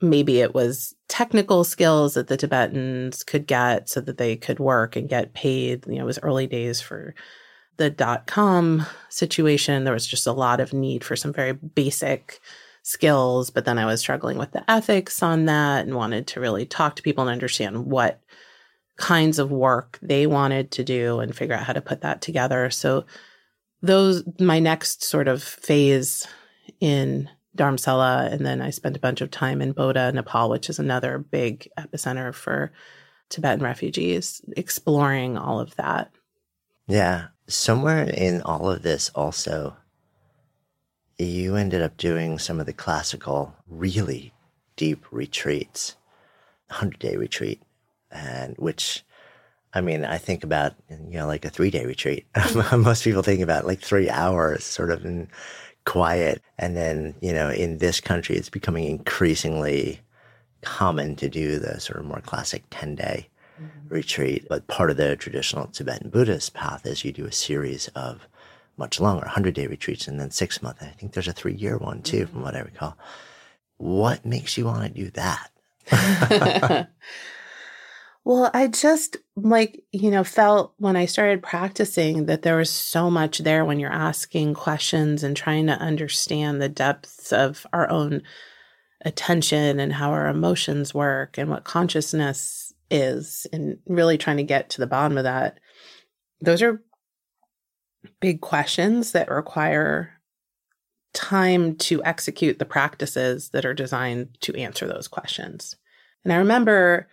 [0.04, 4.96] maybe it was technical skills that the Tibetans could get so that they could work
[4.96, 5.86] and get paid.
[5.88, 7.16] You know, it was early days for
[7.78, 9.84] the dot com situation.
[9.84, 12.40] There was just a lot of need for some very basic
[12.84, 16.66] skills, but then I was struggling with the ethics on that and wanted to really
[16.66, 18.20] talk to people and understand what
[18.98, 22.70] kinds of work they wanted to do and figure out how to put that together.
[22.70, 23.06] So
[23.82, 26.28] those my next sort of phase
[26.80, 30.80] in Dharamsala, and then I spent a bunch of time in Boudha, Nepal, which is
[30.80, 32.72] another big epicenter for
[33.30, 36.12] Tibetan refugees, exploring all of that.
[36.88, 37.28] Yeah.
[37.48, 39.76] Somewhere in all of this, also,
[41.18, 44.34] you ended up doing some of the classical, really
[44.76, 45.96] deep retreats,
[46.68, 47.62] 100 day retreat,
[48.12, 49.04] and which,
[49.74, 52.26] I mean, I think about, you know, like a three day retreat.
[52.76, 55.28] Most people think about like three hours, sort of in
[55.86, 56.42] quiet.
[56.58, 60.00] And then, you know, in this country, it's becoming increasingly
[60.62, 63.30] common to do the sort of more classic 10 day
[63.62, 63.94] mm-hmm.
[63.94, 64.46] retreat.
[64.50, 68.28] But part of the traditional Tibetan Buddhist path is you do a series of
[68.78, 70.82] much longer 100 day retreats and then six month.
[70.82, 72.34] I think there's a three year one too, mm-hmm.
[72.34, 72.98] from what I recall.
[73.78, 75.50] What makes you want to do that?
[78.26, 83.12] Well, I just like, you know, felt when I started practicing that there was so
[83.12, 88.22] much there when you're asking questions and trying to understand the depths of our own
[89.04, 94.70] attention and how our emotions work and what consciousness is, and really trying to get
[94.70, 95.60] to the bottom of that.
[96.40, 96.82] Those are
[98.22, 100.12] big questions that require
[101.14, 105.76] time to execute the practices that are designed to answer those questions.
[106.24, 107.10] And I remember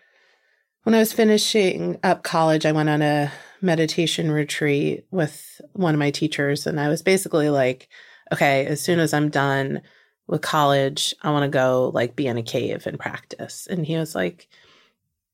[0.85, 5.99] when I was finishing up college, I went on a meditation retreat with one of
[5.99, 6.66] my teachers.
[6.66, 7.89] And I was basically like,
[8.33, 9.83] okay, as soon as I'm done
[10.26, 13.66] with college, I want to go like be in a cave and practice.
[13.68, 14.49] And he was like,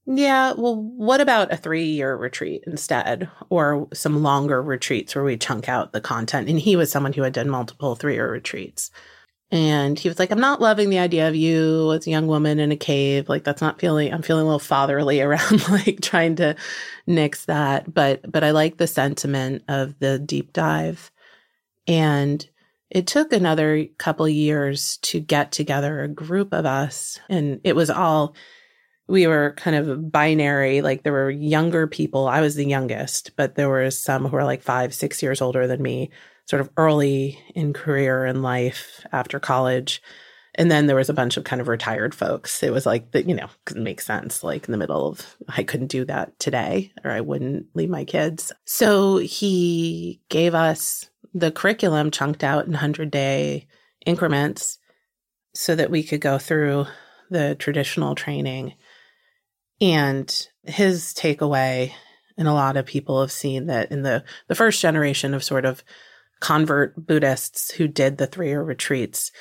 [0.06, 5.36] yeah, well, what about a three year retreat instead, or some longer retreats where we
[5.36, 6.48] chunk out the content?
[6.48, 8.90] And he was someone who had done multiple three year retreats.
[9.52, 12.58] And he was like, I'm not loving the idea of you as a young woman
[12.58, 13.28] in a cave.
[13.28, 16.56] Like that's not feeling, I'm feeling a little fatherly around like trying to
[17.06, 17.92] nix that.
[17.92, 21.12] But, but I like the sentiment of the deep dive.
[21.86, 22.44] And
[22.90, 27.20] it took another couple years to get together a group of us.
[27.28, 28.34] And it was all,
[29.06, 30.82] we were kind of binary.
[30.82, 32.26] Like there were younger people.
[32.26, 35.68] I was the youngest, but there were some who were like five, six years older
[35.68, 36.10] than me
[36.46, 40.00] sort of early in career and life after college.
[40.54, 42.62] And then there was a bunch of kind of retired folks.
[42.62, 44.42] It was like that, you know, it makes sense.
[44.42, 48.04] Like in the middle of, I couldn't do that today or I wouldn't leave my
[48.04, 48.52] kids.
[48.64, 53.66] So he gave us the curriculum chunked out in 100 day
[54.06, 54.78] increments
[55.54, 56.86] so that we could go through
[57.28, 58.74] the traditional training.
[59.80, 61.92] And his takeaway,
[62.38, 65.66] and a lot of people have seen that in the, the first generation of sort
[65.66, 65.84] of
[66.40, 69.32] convert Buddhists who did the three year retreats.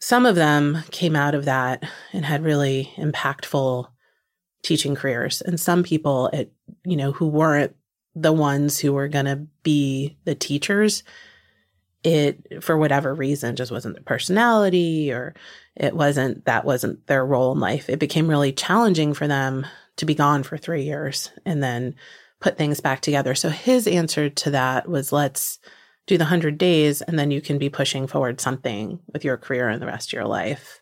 [0.00, 3.88] Some of them came out of that and had really impactful
[4.62, 5.40] teaching careers.
[5.40, 6.50] And some people at,
[6.84, 7.74] you know, who weren't
[8.14, 11.02] the ones who were going to be the teachers,
[12.02, 15.34] it, for whatever reason, just wasn't their personality or
[15.74, 17.88] it wasn't, that wasn't their role in life.
[17.88, 19.66] It became really challenging for them
[19.96, 21.94] to be gone for three years and then
[22.46, 23.34] put things back together.
[23.34, 25.58] So his answer to that was let's
[26.06, 29.68] do the 100 days and then you can be pushing forward something with your career
[29.68, 30.80] and the rest of your life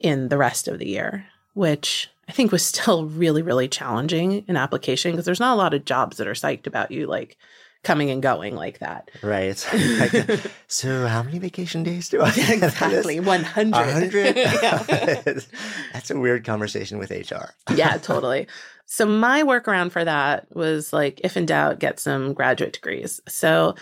[0.00, 1.24] in the rest of the year,
[1.54, 5.72] which I think was still really, really challenging in application because there's not a lot
[5.72, 7.36] of jobs that are psyched about you like
[7.84, 9.08] coming and going like that.
[9.22, 9.56] Right.
[10.66, 12.62] so how many vacation days do I have?
[12.64, 13.20] Exactly.
[13.20, 13.72] 100.
[13.72, 15.46] 100?
[15.92, 17.54] That's a weird conversation with HR.
[17.72, 18.48] yeah, totally.
[18.90, 23.20] So my workaround for that was like, if in doubt, get some graduate degrees.
[23.28, 23.74] So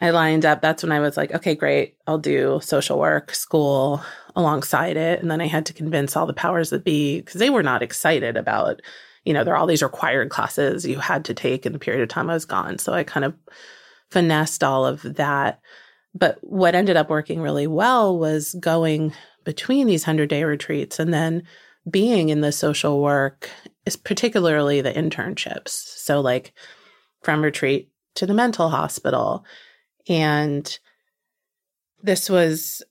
[0.00, 0.62] I lined up.
[0.62, 1.98] That's when I was like, okay, great.
[2.06, 4.02] I'll do social work, school
[4.34, 5.20] alongside it.
[5.20, 7.82] And then I had to convince all the powers that be because they were not
[7.82, 8.80] excited about,
[9.26, 12.02] you know, there are all these required classes you had to take in the period
[12.02, 12.78] of time I was gone.
[12.78, 13.34] So I kind of
[14.10, 15.60] finessed all of that.
[16.14, 19.12] But what ended up working really well was going
[19.44, 21.42] between these 100 day retreats and then
[21.90, 23.50] being in the social work
[23.86, 25.70] is particularly the internships.
[25.70, 26.52] So like
[27.22, 29.44] from retreat to the mental hospital.
[30.08, 30.78] And
[32.02, 32.82] this was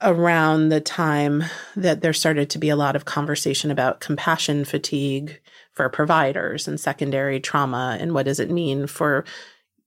[0.00, 1.44] around the time
[1.74, 5.40] that there started to be a lot of conversation about compassion fatigue
[5.72, 9.24] for providers and secondary trauma and what does it mean for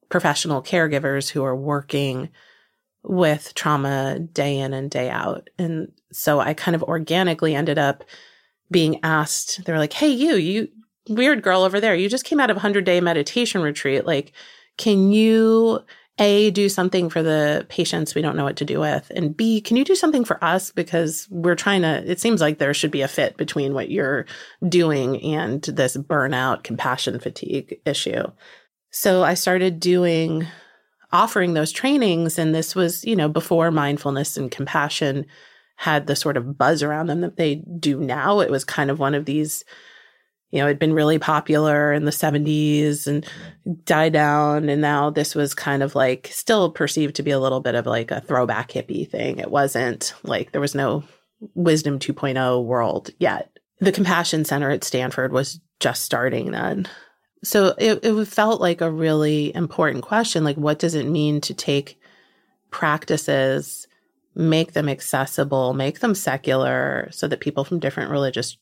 [0.09, 2.29] professional caregivers who are working
[3.03, 5.49] with trauma day in and day out.
[5.57, 8.03] And so I kind of organically ended up
[8.71, 10.67] being asked, they were like, Hey, you, you
[11.09, 14.05] weird girl over there, you just came out of a hundred day meditation retreat.
[14.05, 14.33] Like,
[14.77, 15.79] can you
[16.17, 19.11] a do something for the patients we don't know what to do with?
[19.15, 20.71] And b can you do something for us?
[20.71, 24.25] Because we're trying to it seems like there should be a fit between what you're
[24.67, 28.23] doing and this burnout compassion fatigue issue.
[28.91, 30.47] So i started doing
[31.11, 35.25] offering those trainings and this was you know before mindfulness and compassion
[35.81, 38.39] had the sort of buzz around them that they do now.
[38.39, 39.65] It was kind of one of these,
[40.51, 43.25] you know, it had been really popular in the 70s and
[43.85, 44.69] died down.
[44.69, 47.87] And now this was kind of like still perceived to be a little bit of
[47.87, 49.39] like a throwback hippie thing.
[49.39, 51.03] It wasn't like there was no
[51.55, 53.57] wisdom 2.0 world yet.
[53.79, 56.87] The Compassion Center at Stanford was just starting then.
[57.43, 60.43] So it, it felt like a really important question.
[60.43, 61.99] Like, what does it mean to take
[62.69, 63.87] practices
[64.35, 68.57] make them accessible, make them secular so that people from different religious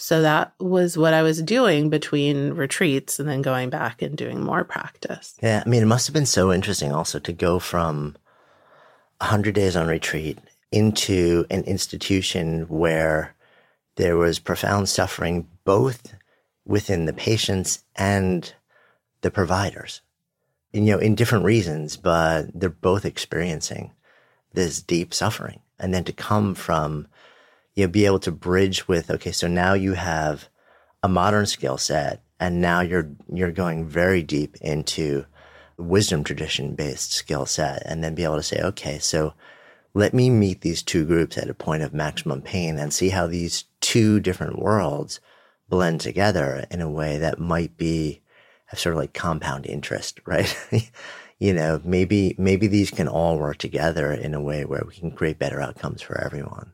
[0.00, 4.42] So that was what I was doing between retreats and then going back and doing
[4.42, 5.34] more practice.
[5.42, 8.16] Yeah, I mean, it must have been so interesting also to go from
[9.18, 10.38] 100 days on retreat
[10.72, 13.34] into an institution where
[13.96, 16.14] there was profound suffering both
[16.64, 18.54] within the patients and
[19.20, 20.00] the providers.
[20.72, 23.92] You know, in different reasons, but they're both experiencing
[24.54, 25.60] this deep suffering.
[25.78, 27.06] And then to come from
[27.74, 30.48] you know, be able to bridge with, okay, so now you have
[31.02, 35.24] a modern skill set and now you're, you're going very deep into
[35.76, 39.34] wisdom tradition based skill set and then be able to say, okay, so
[39.94, 43.26] let me meet these two groups at a point of maximum pain and see how
[43.26, 45.20] these two different worlds
[45.68, 48.20] blend together in a way that might be
[48.66, 50.54] have sort of like compound interest, right?
[51.38, 55.10] you know, maybe, maybe these can all work together in a way where we can
[55.10, 56.72] create better outcomes for everyone.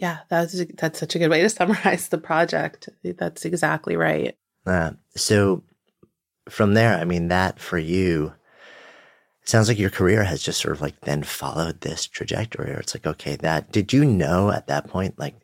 [0.00, 2.88] Yeah, that's that's such a good way to summarize the project.
[3.04, 4.34] That's exactly right.
[4.66, 5.62] Uh, so
[6.48, 8.32] from there, I mean, that for you
[9.44, 12.70] sounds like your career has just sort of like then followed this trajectory.
[12.70, 15.34] Or it's like, okay, that did you know at that point, like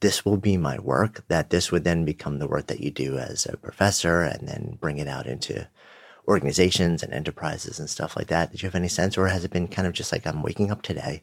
[0.00, 3.16] this will be my work, that this would then become the work that you do
[3.16, 5.68] as a professor and then bring it out into
[6.26, 8.50] organizations and enterprises and stuff like that.
[8.50, 10.72] Did you have any sense, or has it been kind of just like I'm waking
[10.72, 11.22] up today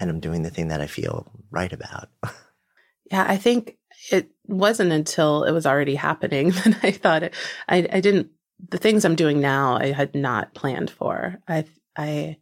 [0.00, 2.08] and I'm doing the thing that I feel right about.
[3.10, 3.76] yeah, I think
[4.10, 7.34] it wasn't until it was already happening that I thought it,
[7.68, 8.30] I, I didn't,
[8.68, 11.38] the things I'm doing now, I had not planned for.
[11.48, 11.64] I,
[11.96, 12.38] I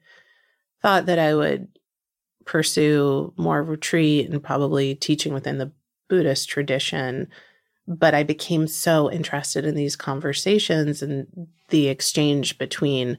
[0.82, 1.68] thought that I would
[2.44, 5.72] pursue more retreat and probably teaching within the
[6.09, 7.28] Buddhist tradition.
[7.88, 13.18] But I became so interested in these conversations and the exchange between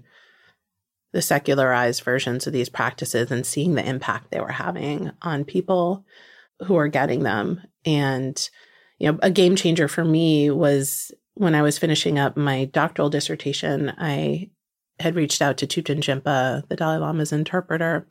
[1.14, 6.06] the secularized versions of these practices and seeing the impact they were having on people
[6.66, 7.62] who are getting them.
[7.86, 8.50] And,
[8.98, 13.10] you know, a game changer for me was when I was finishing up my doctoral
[13.10, 14.50] dissertation, I
[15.00, 18.08] had reached out to Thupten Jinpa, the Dalai Lama's interpreter,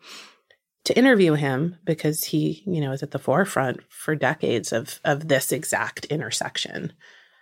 [0.85, 5.29] to interview him because he, you know, is at the forefront for decades of of
[5.29, 6.93] this exact intersection,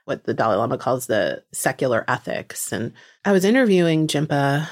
[0.05, 2.73] what the Dalai Lama calls the secular ethics.
[2.73, 2.93] And
[3.25, 4.69] I was interviewing Jinpa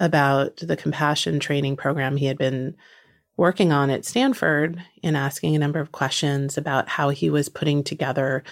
[0.00, 2.76] about the compassion training program he had been
[3.36, 7.84] working on at Stanford and asking a number of questions about how he was putting
[7.84, 8.42] together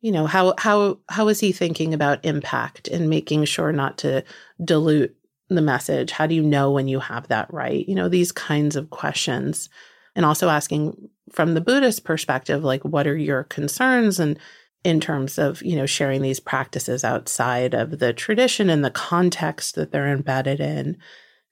[0.00, 4.24] you know how how how was he thinking about impact and making sure not to
[4.64, 5.14] dilute
[5.48, 6.10] the message?
[6.10, 7.86] How do you know when you have that right?
[7.86, 9.68] You know these kinds of questions.
[10.16, 14.18] And also asking from the buddhist perspective like what are your concerns?
[14.18, 14.38] And
[14.84, 19.74] in terms of you know sharing these practices outside of the tradition and the context
[19.74, 20.96] that they're embedded in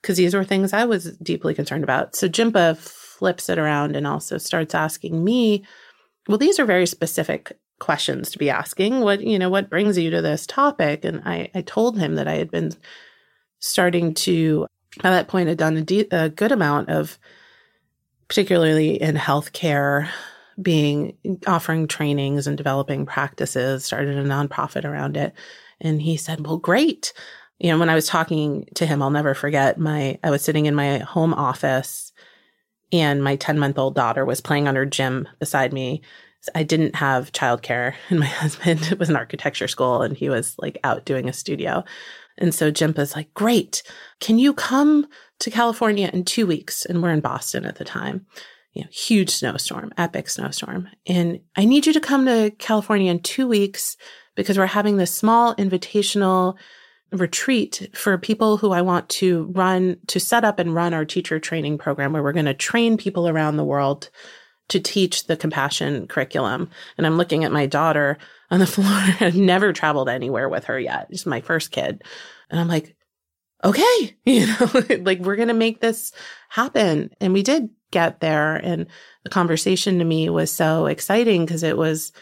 [0.01, 2.15] because these were things i was deeply concerned about.
[2.17, 5.65] So jinpa flips it around and also starts asking me
[6.29, 9.01] well these are very specific questions to be asking.
[9.01, 11.05] What you know what brings you to this topic?
[11.05, 12.73] And i i told him that i had been
[13.61, 14.67] starting to
[15.03, 17.19] by that point had done a, de- a good amount of
[18.29, 20.09] particularly in healthcare
[20.61, 25.35] being offering trainings and developing practices, started a nonprofit around it.
[25.81, 27.13] And he said, Well, great.
[27.59, 30.67] You know, when I was talking to him, I'll never forget my, I was sitting
[30.67, 32.13] in my home office
[32.93, 36.03] and my 10 month old daughter was playing on her gym beside me.
[36.55, 40.79] I didn't have childcare and my husband was in architecture school and he was like
[40.85, 41.85] out doing a studio.
[42.41, 43.83] And so Jinpa's like, great.
[44.21, 45.09] Can you come
[45.41, 46.85] to California in two weeks?
[46.85, 48.27] And we're in Boston at the time
[48.73, 50.89] you know, huge snowstorm, epic snowstorm.
[51.07, 53.97] And I need you to come to California in two weeks
[54.37, 56.57] because we're having this small invitational
[57.11, 61.41] retreat for people who I want to run, to set up and run our teacher
[61.41, 64.11] training program where we're going to train people around the world
[64.69, 66.71] to teach the compassion curriculum.
[66.97, 68.19] And I'm looking at my daughter
[68.51, 68.87] on the floor.
[69.21, 71.09] I've never traveled anywhere with her yet.
[71.11, 72.03] She's my first kid.
[72.51, 72.95] And I'm like,
[73.65, 76.13] okay, you know, like we're going to make this
[76.49, 77.11] happen.
[77.21, 78.57] And we did get there.
[78.57, 78.87] And
[79.25, 82.13] the conversation to me was so exciting because it was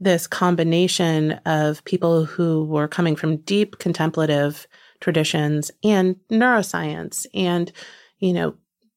[0.00, 4.66] this combination of people who were coming from deep contemplative
[5.00, 7.70] traditions and neuroscience and,
[8.18, 8.54] you know,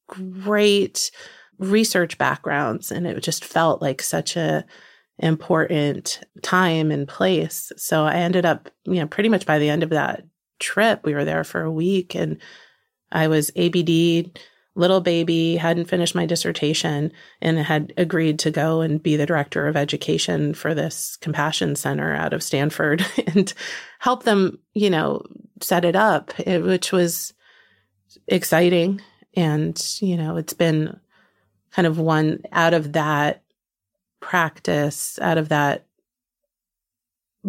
[0.08, 1.10] great
[1.58, 2.90] research backgrounds.
[2.90, 4.64] And it just felt like such a
[5.18, 7.72] important time and place.
[7.76, 10.24] So I ended up, you know, pretty much by the end of that
[10.58, 12.38] trip, we were there for a week and
[13.12, 14.38] I was ABD,
[14.76, 17.10] little baby, hadn't finished my dissertation
[17.40, 22.14] and had agreed to go and be the director of education for this compassion center
[22.14, 23.04] out of Stanford
[23.34, 23.52] and
[23.98, 25.22] help them, you know,
[25.60, 27.32] set it up, eh, which was
[28.28, 29.00] exciting.
[29.34, 31.00] And, you know, it's been
[31.72, 33.42] kind of one out of that
[34.20, 35.86] practice, out of that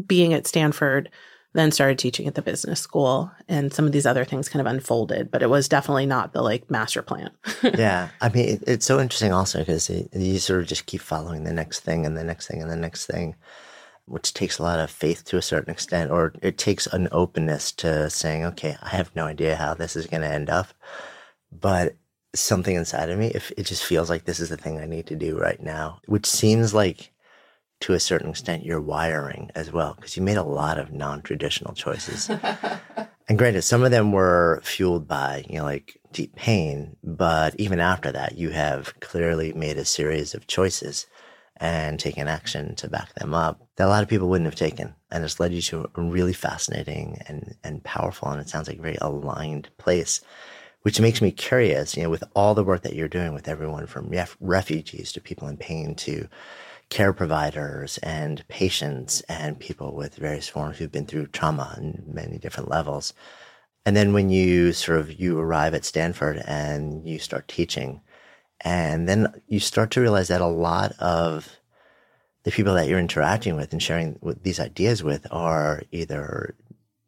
[0.05, 1.09] being at Stanford,
[1.57, 4.71] then started teaching at the business school and some of these other things kind of
[4.71, 7.31] unfolded but it was definitely not the like master plan.
[7.63, 8.09] Yeah.
[8.21, 11.53] I mean it, it's so interesting also because you sort of just keep following the
[11.53, 13.35] next thing and the next thing and the next thing
[14.05, 17.71] which takes a lot of faith to a certain extent or it takes an openness
[17.71, 20.67] to saying okay i have no idea how this is going to end up.
[21.51, 21.95] But
[22.35, 25.07] something inside of me if it just feels like this is the thing i need
[25.07, 27.11] to do right now which seems like
[27.81, 31.73] to a certain extent your wiring as well because you made a lot of non-traditional
[31.73, 32.29] choices.
[33.29, 37.79] And granted some of them were fueled by you know like deep pain but even
[37.79, 41.07] after that you have clearly made a series of choices
[41.57, 44.95] and taken action to back them up that a lot of people wouldn't have taken
[45.11, 48.79] and it's led you to a really fascinating and, and powerful and it sounds like
[48.79, 50.21] a very aligned place
[50.83, 53.87] which makes me curious you know with all the work that you're doing with everyone
[53.87, 56.29] from ref- refugees to people in pain to
[56.89, 62.37] care providers and patients and people with various forms who've been through trauma on many
[62.37, 63.13] different levels.
[63.85, 68.01] And then when you sort of you arrive at Stanford and you start teaching,
[68.61, 71.57] and then you start to realize that a lot of
[72.43, 76.55] the people that you're interacting with and sharing with these ideas with are either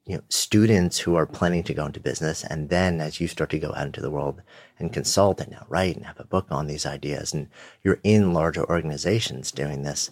[0.10, 2.44] you know, students who are planning to go into business.
[2.44, 4.42] And then as you start to go out into the world
[4.80, 7.48] and consult and now write and have a book on these ideas and
[7.84, 10.10] you're in larger organizations doing this,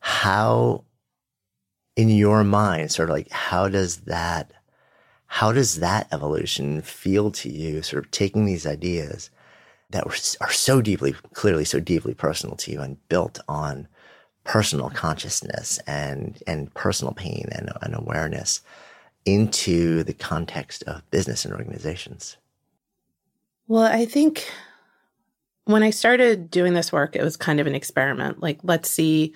[0.00, 0.84] how
[1.96, 4.52] in your mind, sort of like, how does that,
[5.26, 7.82] how does that evolution feel to you?
[7.82, 9.28] Sort of taking these ideas
[9.90, 10.06] that
[10.40, 13.86] are so deeply, clearly so deeply personal to you and built on
[14.44, 18.62] personal consciousness and, and personal pain and, and awareness
[19.24, 22.36] into the context of business and organizations?
[23.66, 24.50] Well, I think
[25.64, 28.42] when I started doing this work, it was kind of an experiment.
[28.42, 29.34] Like, let's see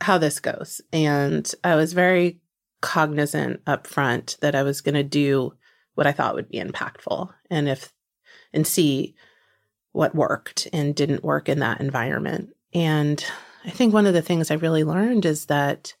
[0.00, 0.80] how this goes.
[0.92, 2.40] And I was very
[2.80, 5.54] cognizant up front that I was going to do
[5.94, 7.92] what I thought would be impactful and if
[8.52, 9.16] and see
[9.92, 12.50] what worked and didn't work in that environment.
[12.72, 13.24] And
[13.64, 15.94] I think one of the things I really learned is that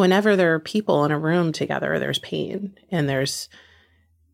[0.00, 3.48] whenever there are people in a room together, there's pain and there's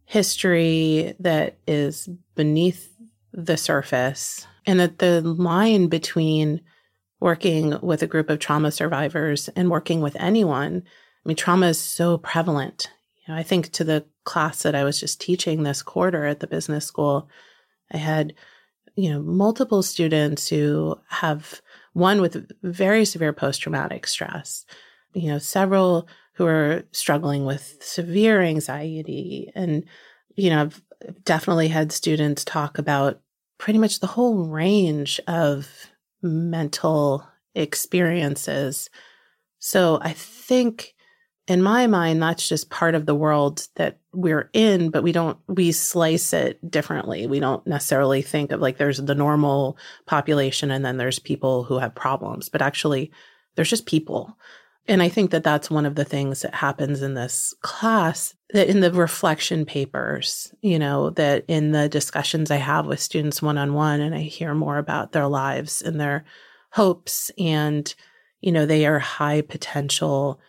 [0.06, 2.92] history that is beneath
[3.32, 6.60] the surface, and that the line between
[7.20, 11.78] working with a group of trauma survivors and working with anyone, I mean, trauma is
[11.78, 12.90] so prevalent.
[13.26, 16.40] You know, I think to the class that I was just teaching this quarter at
[16.40, 17.28] the business school,
[17.92, 18.32] I had,
[18.94, 21.60] you know, multiple students who have
[21.92, 24.64] one with very severe post traumatic stress,
[25.16, 29.50] you know, several who are struggling with severe anxiety.
[29.54, 29.84] And,
[30.34, 30.82] you know, I've
[31.24, 33.20] definitely had students talk about
[33.58, 35.68] pretty much the whole range of
[36.22, 38.90] mental experiences.
[39.58, 40.94] So I think
[41.48, 45.38] in my mind, that's just part of the world that we're in, but we don't,
[45.48, 47.26] we slice it differently.
[47.26, 51.78] We don't necessarily think of like there's the normal population and then there's people who
[51.78, 53.12] have problems, but actually
[53.54, 54.36] there's just people.
[54.89, 58.68] And I think that that's one of the things that happens in this class that
[58.68, 63.59] in the reflection papers, you know, that in the discussions I have with students one
[63.59, 66.24] on one, and I hear more about their lives and their
[66.70, 67.30] hopes.
[67.37, 67.93] And,
[68.41, 70.41] you know, they are high potential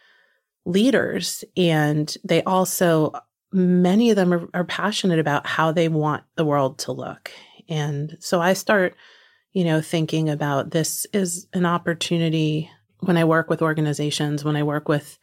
[0.66, 1.44] leaders.
[1.56, 3.14] And they also,
[3.52, 7.32] many of them are, are passionate about how they want the world to look.
[7.68, 8.96] And so I start,
[9.54, 12.70] you know, thinking about this is an opportunity
[13.00, 15.18] when I work with organizations, when I work with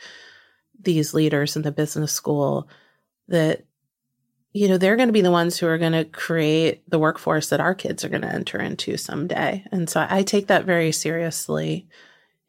[0.81, 2.69] these leaders in the business school
[3.29, 3.65] that
[4.53, 7.49] you know they're going to be the ones who are going to create the workforce
[7.49, 9.65] that our kids are going to enter into someday.
[9.73, 11.87] And so i take that very seriously.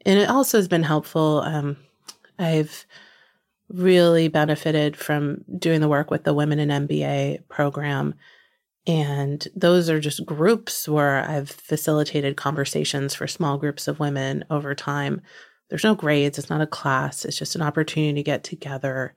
[0.05, 1.78] And it also has been helpful um,
[2.38, 2.86] i've
[3.69, 8.13] really benefited from doing the work with the women in mba program
[8.88, 14.75] and those are just groups where i've facilitated conversations for small groups of women over
[14.75, 15.21] time
[15.69, 19.15] there's no grades it's not a class it's just an opportunity to get together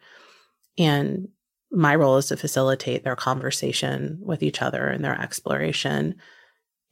[0.79, 1.29] and
[1.71, 6.15] my role is to facilitate their conversation with each other and their exploration.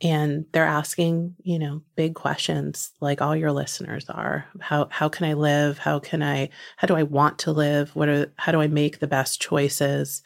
[0.03, 4.47] And they're asking, you know, big questions like all your listeners are.
[4.61, 5.79] How how can I live?
[5.79, 7.97] How can I how do I want to live?
[7.97, 10.23] What are how do I make the best choices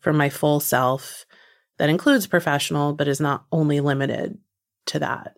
[0.00, 1.24] for my full self
[1.78, 4.38] that includes professional but is not only limited
[4.86, 5.36] to that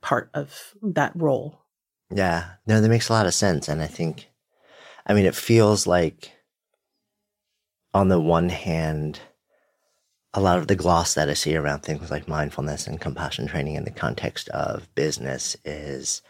[0.00, 1.60] part of that role.
[2.10, 2.50] Yeah.
[2.66, 3.68] No, that makes a lot of sense.
[3.68, 4.28] And I think
[5.06, 6.32] I mean it feels like
[7.94, 9.20] on the one hand,
[10.34, 13.76] a lot of the gloss that I see around things like mindfulness and compassion training
[13.76, 16.20] in the context of business is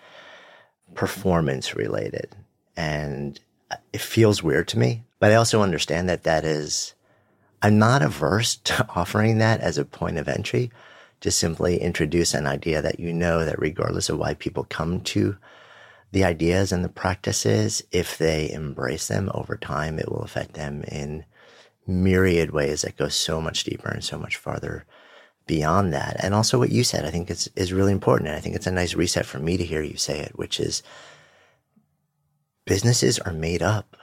[0.95, 2.37] performance related.
[2.77, 3.41] And
[3.95, 6.95] it feels weird to me, but I also understand that that is,
[7.65, 10.71] I'm not averse to offering that as a point of entry
[11.21, 15.39] to simply introduce an idea that you know that regardless of why people come to
[16.13, 20.85] the ideas and the practices, if they embrace them over time, it will affect them
[20.85, 21.25] in
[21.87, 24.85] myriad ways that go so much deeper and so much farther
[25.47, 26.17] beyond that.
[26.23, 28.29] And also what you said, I think is, is really important.
[28.29, 30.61] And I think it's a nice reset for me to hear you say it, which
[30.61, 30.83] is
[32.67, 33.97] businesses are made up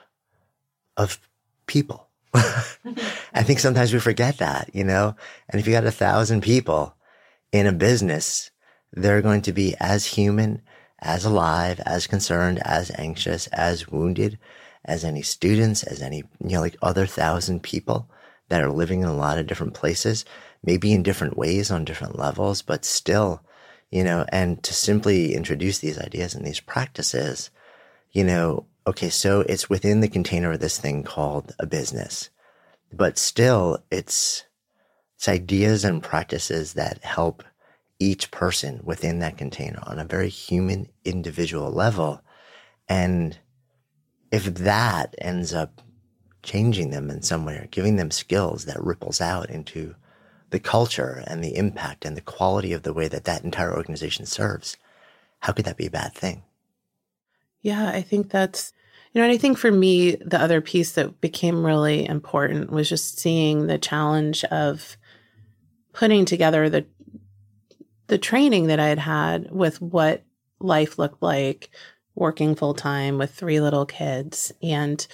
[0.98, 1.20] of
[1.68, 2.11] people.
[2.34, 5.16] I think sometimes we forget that, you know,
[5.50, 6.96] and if you got a thousand people
[7.52, 8.52] in a business,
[8.94, 10.62] they're going to be as human,
[11.00, 14.38] as alive, as concerned, as anxious, as wounded,
[14.86, 18.10] as any students, as any, you know, like other thousand people
[18.50, 20.26] that are living in a lot of different places,
[20.64, 23.42] maybe in different ways on different levels, but still,
[23.90, 27.50] you know, and to simply introduce these ideas and these practices,
[28.12, 32.30] you know, okay, so it's within the container of this thing called a business,
[32.92, 34.46] but still it's,
[35.16, 37.44] it's ideas and practices that help
[38.00, 42.22] each person within that container on a very human individual level.
[42.90, 43.38] And
[44.32, 45.82] if that ends up
[46.42, 49.96] changing them in some way or giving them skills that ripples out into
[50.50, 54.26] the culture and the impact and the quality of the way that that entire organization
[54.26, 54.78] serves,
[55.42, 56.44] how could that be a bad thing?
[57.62, 58.74] Yeah, I think that's,
[59.14, 62.90] you know, and I think for me, the other piece that became really important was
[62.90, 64.98] just seeing the challenge of
[65.94, 66.86] putting together the
[68.08, 70.24] the training that I had had with what
[70.60, 71.70] life looked like
[72.16, 75.06] working full time with three little kids and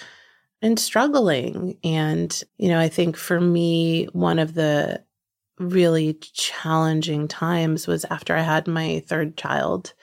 [0.62, 1.78] and struggling.
[1.84, 5.04] And you know i think for me one of the
[5.60, 9.94] really challenging times was after i had my third child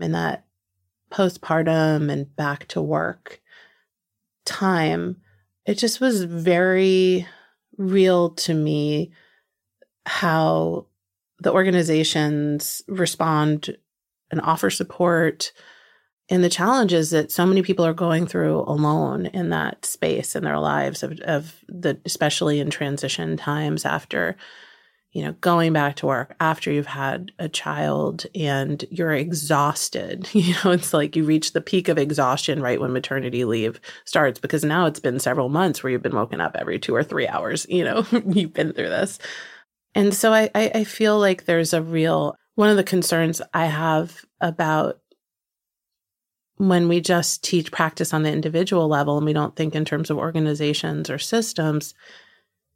[0.00, 0.45] and that
[1.16, 3.40] postpartum and back to work
[4.44, 5.16] time
[5.64, 7.26] it just was very
[7.78, 9.10] real to me
[10.04, 10.86] how
[11.40, 13.76] the organizations respond
[14.30, 15.52] and offer support
[16.28, 20.44] and the challenges that so many people are going through alone in that space in
[20.44, 24.36] their lives of, of the especially in transition times after
[25.16, 30.54] you know going back to work after you've had a child and you're exhausted you
[30.62, 34.62] know it's like you reach the peak of exhaustion right when maternity leave starts because
[34.62, 37.66] now it's been several months where you've been woken up every two or three hours
[37.70, 39.18] you know you've been through this.
[39.94, 44.26] And so I, I feel like there's a real one of the concerns i have
[44.42, 45.00] about
[46.58, 50.10] when we just teach practice on the individual level and we don't think in terms
[50.10, 51.94] of organizations or systems,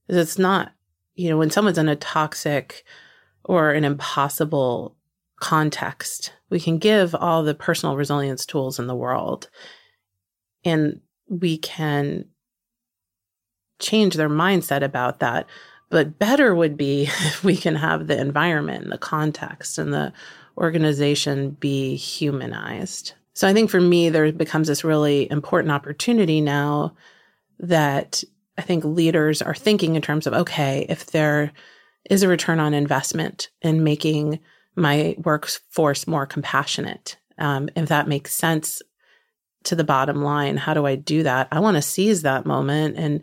[0.08, 0.72] is it's not,
[1.20, 2.82] you know, when someone's in a toxic
[3.44, 4.96] or an impossible
[5.38, 9.50] context, we can give all the personal resilience tools in the world
[10.64, 12.24] and we can
[13.80, 15.46] change their mindset about that.
[15.90, 20.14] But better would be if we can have the environment, and the context, and the
[20.56, 23.12] organization be humanized.
[23.34, 26.94] So I think for me, there becomes this really important opportunity now
[27.58, 28.24] that
[28.58, 31.52] I think leaders are thinking in terms of okay, if there
[32.08, 34.40] is a return on investment in making
[34.76, 38.82] my workforce more compassionate, um, if that makes sense
[39.64, 41.48] to the bottom line, how do I do that?
[41.50, 43.22] I want to seize that moment and,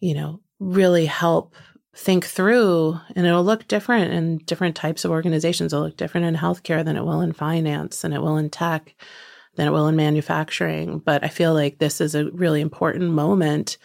[0.00, 1.54] you know, really help
[1.94, 5.72] think through and it'll look different in different types of organizations.
[5.72, 8.94] It'll look different in healthcare than it will in finance and it will in tech
[9.56, 11.00] than it will in manufacturing.
[11.00, 13.78] But I feel like this is a really important moment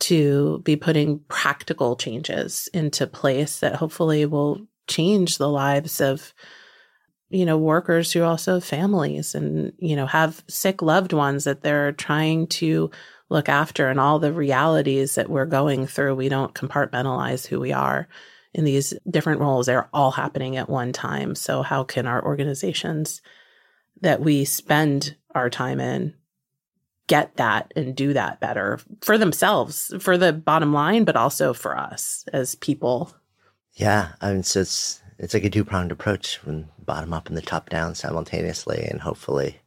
[0.00, 6.32] to be putting practical changes into place that hopefully will change the lives of
[7.30, 11.62] you know workers who also have families and you know have sick loved ones that
[11.62, 12.90] they're trying to
[13.28, 16.14] look after and all the realities that we're going through.
[16.14, 18.08] We don't compartmentalize who we are
[18.54, 19.66] in these different roles.
[19.66, 21.34] They're all happening at one time.
[21.34, 23.20] So how can our organizations
[24.00, 26.14] that we spend our time in
[27.08, 31.76] get that and do that better for themselves, for the bottom line, but also for
[31.76, 33.12] us as people.
[33.74, 34.10] Yeah.
[34.20, 37.42] I mean, so it's, it's like a two pronged approach from bottom up and the
[37.42, 38.86] top down simultaneously.
[38.88, 39.58] And hopefully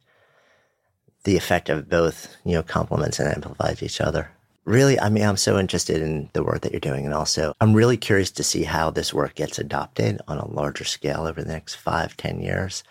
[1.24, 4.30] the effect of both, you know, complements and amplifies each other.
[4.64, 7.04] Really, I mean, I'm so interested in the work that you're doing.
[7.04, 10.84] And also, I'm really curious to see how this work gets adopted on a larger
[10.84, 12.84] scale over the next five, ten years,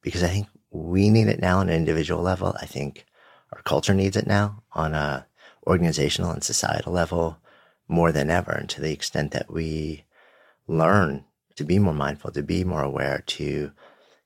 [0.00, 2.54] because I think we need it now on an individual level.
[2.60, 3.04] I think
[3.52, 5.26] our culture needs it now on a
[5.66, 7.38] organizational and societal level
[7.88, 8.52] more than ever.
[8.52, 10.04] And to the extent that we
[10.66, 11.24] learn
[11.56, 13.72] to be more mindful, to be more aware, to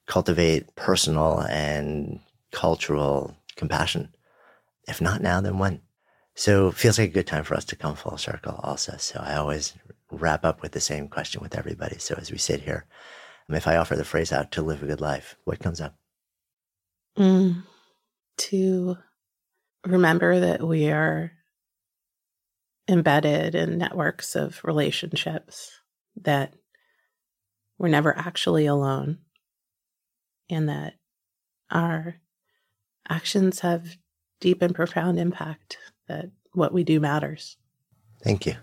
[0.07, 2.21] cultivate personal and
[2.53, 4.15] cultural compassion.
[4.87, 5.81] If not now, then when?
[6.35, 8.97] So it feels like a good time for us to come full circle also.
[8.99, 9.75] So I always
[10.11, 11.99] wrap up with the same question with everybody.
[11.99, 12.87] So as we sit here,
[13.49, 15.97] if I offer the phrase out to live a good life, what comes up?
[17.19, 17.63] Mm,
[18.37, 18.99] to
[19.87, 21.33] remember that we are
[22.89, 25.71] embedded in networks of relationships,
[26.23, 26.55] that
[27.79, 29.19] we're never actually alone,
[30.49, 30.95] and that
[31.71, 32.17] our
[33.09, 33.97] actions have
[34.41, 35.79] deep and profound impact,
[36.09, 37.57] that what we do matters.
[38.23, 38.55] Thank you.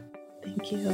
[0.44, 0.92] Thank you.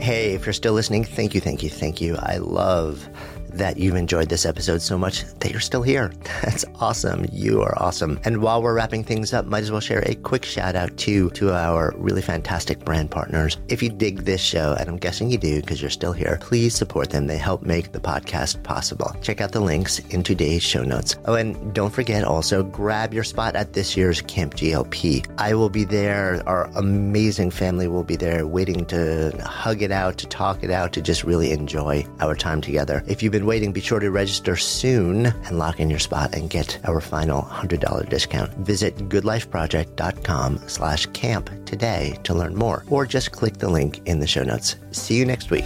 [0.00, 2.16] Hey, if you're still listening, thank you, thank you, thank you.
[2.16, 3.08] I love
[3.52, 6.12] that you've enjoyed this episode so much that you're still here.
[6.42, 7.26] That's awesome.
[7.32, 8.18] You are awesome.
[8.24, 11.30] And while we're wrapping things up, might as well share a quick shout out to
[11.30, 13.58] to our really fantastic brand partners.
[13.68, 16.74] If you dig this show, and I'm guessing you do because you're still here, please
[16.74, 17.26] support them.
[17.26, 19.14] They help make the podcast possible.
[19.22, 21.16] Check out the links in today's show notes.
[21.26, 25.26] Oh, and don't forget also grab your spot at this year's Camp GLP.
[25.38, 26.42] I will be there.
[26.46, 30.92] Our amazing family will be there waiting to hug it out, to talk it out,
[30.92, 33.02] to just really enjoy our time together.
[33.06, 36.50] If you've been waiting, be sure to register soon and lock in your spot and
[36.50, 38.52] get our final $100 discount.
[38.58, 44.26] Visit goodlifeproject.com slash camp today to learn more, or just click the link in the
[44.26, 44.76] show notes.
[44.90, 45.64] See you next week.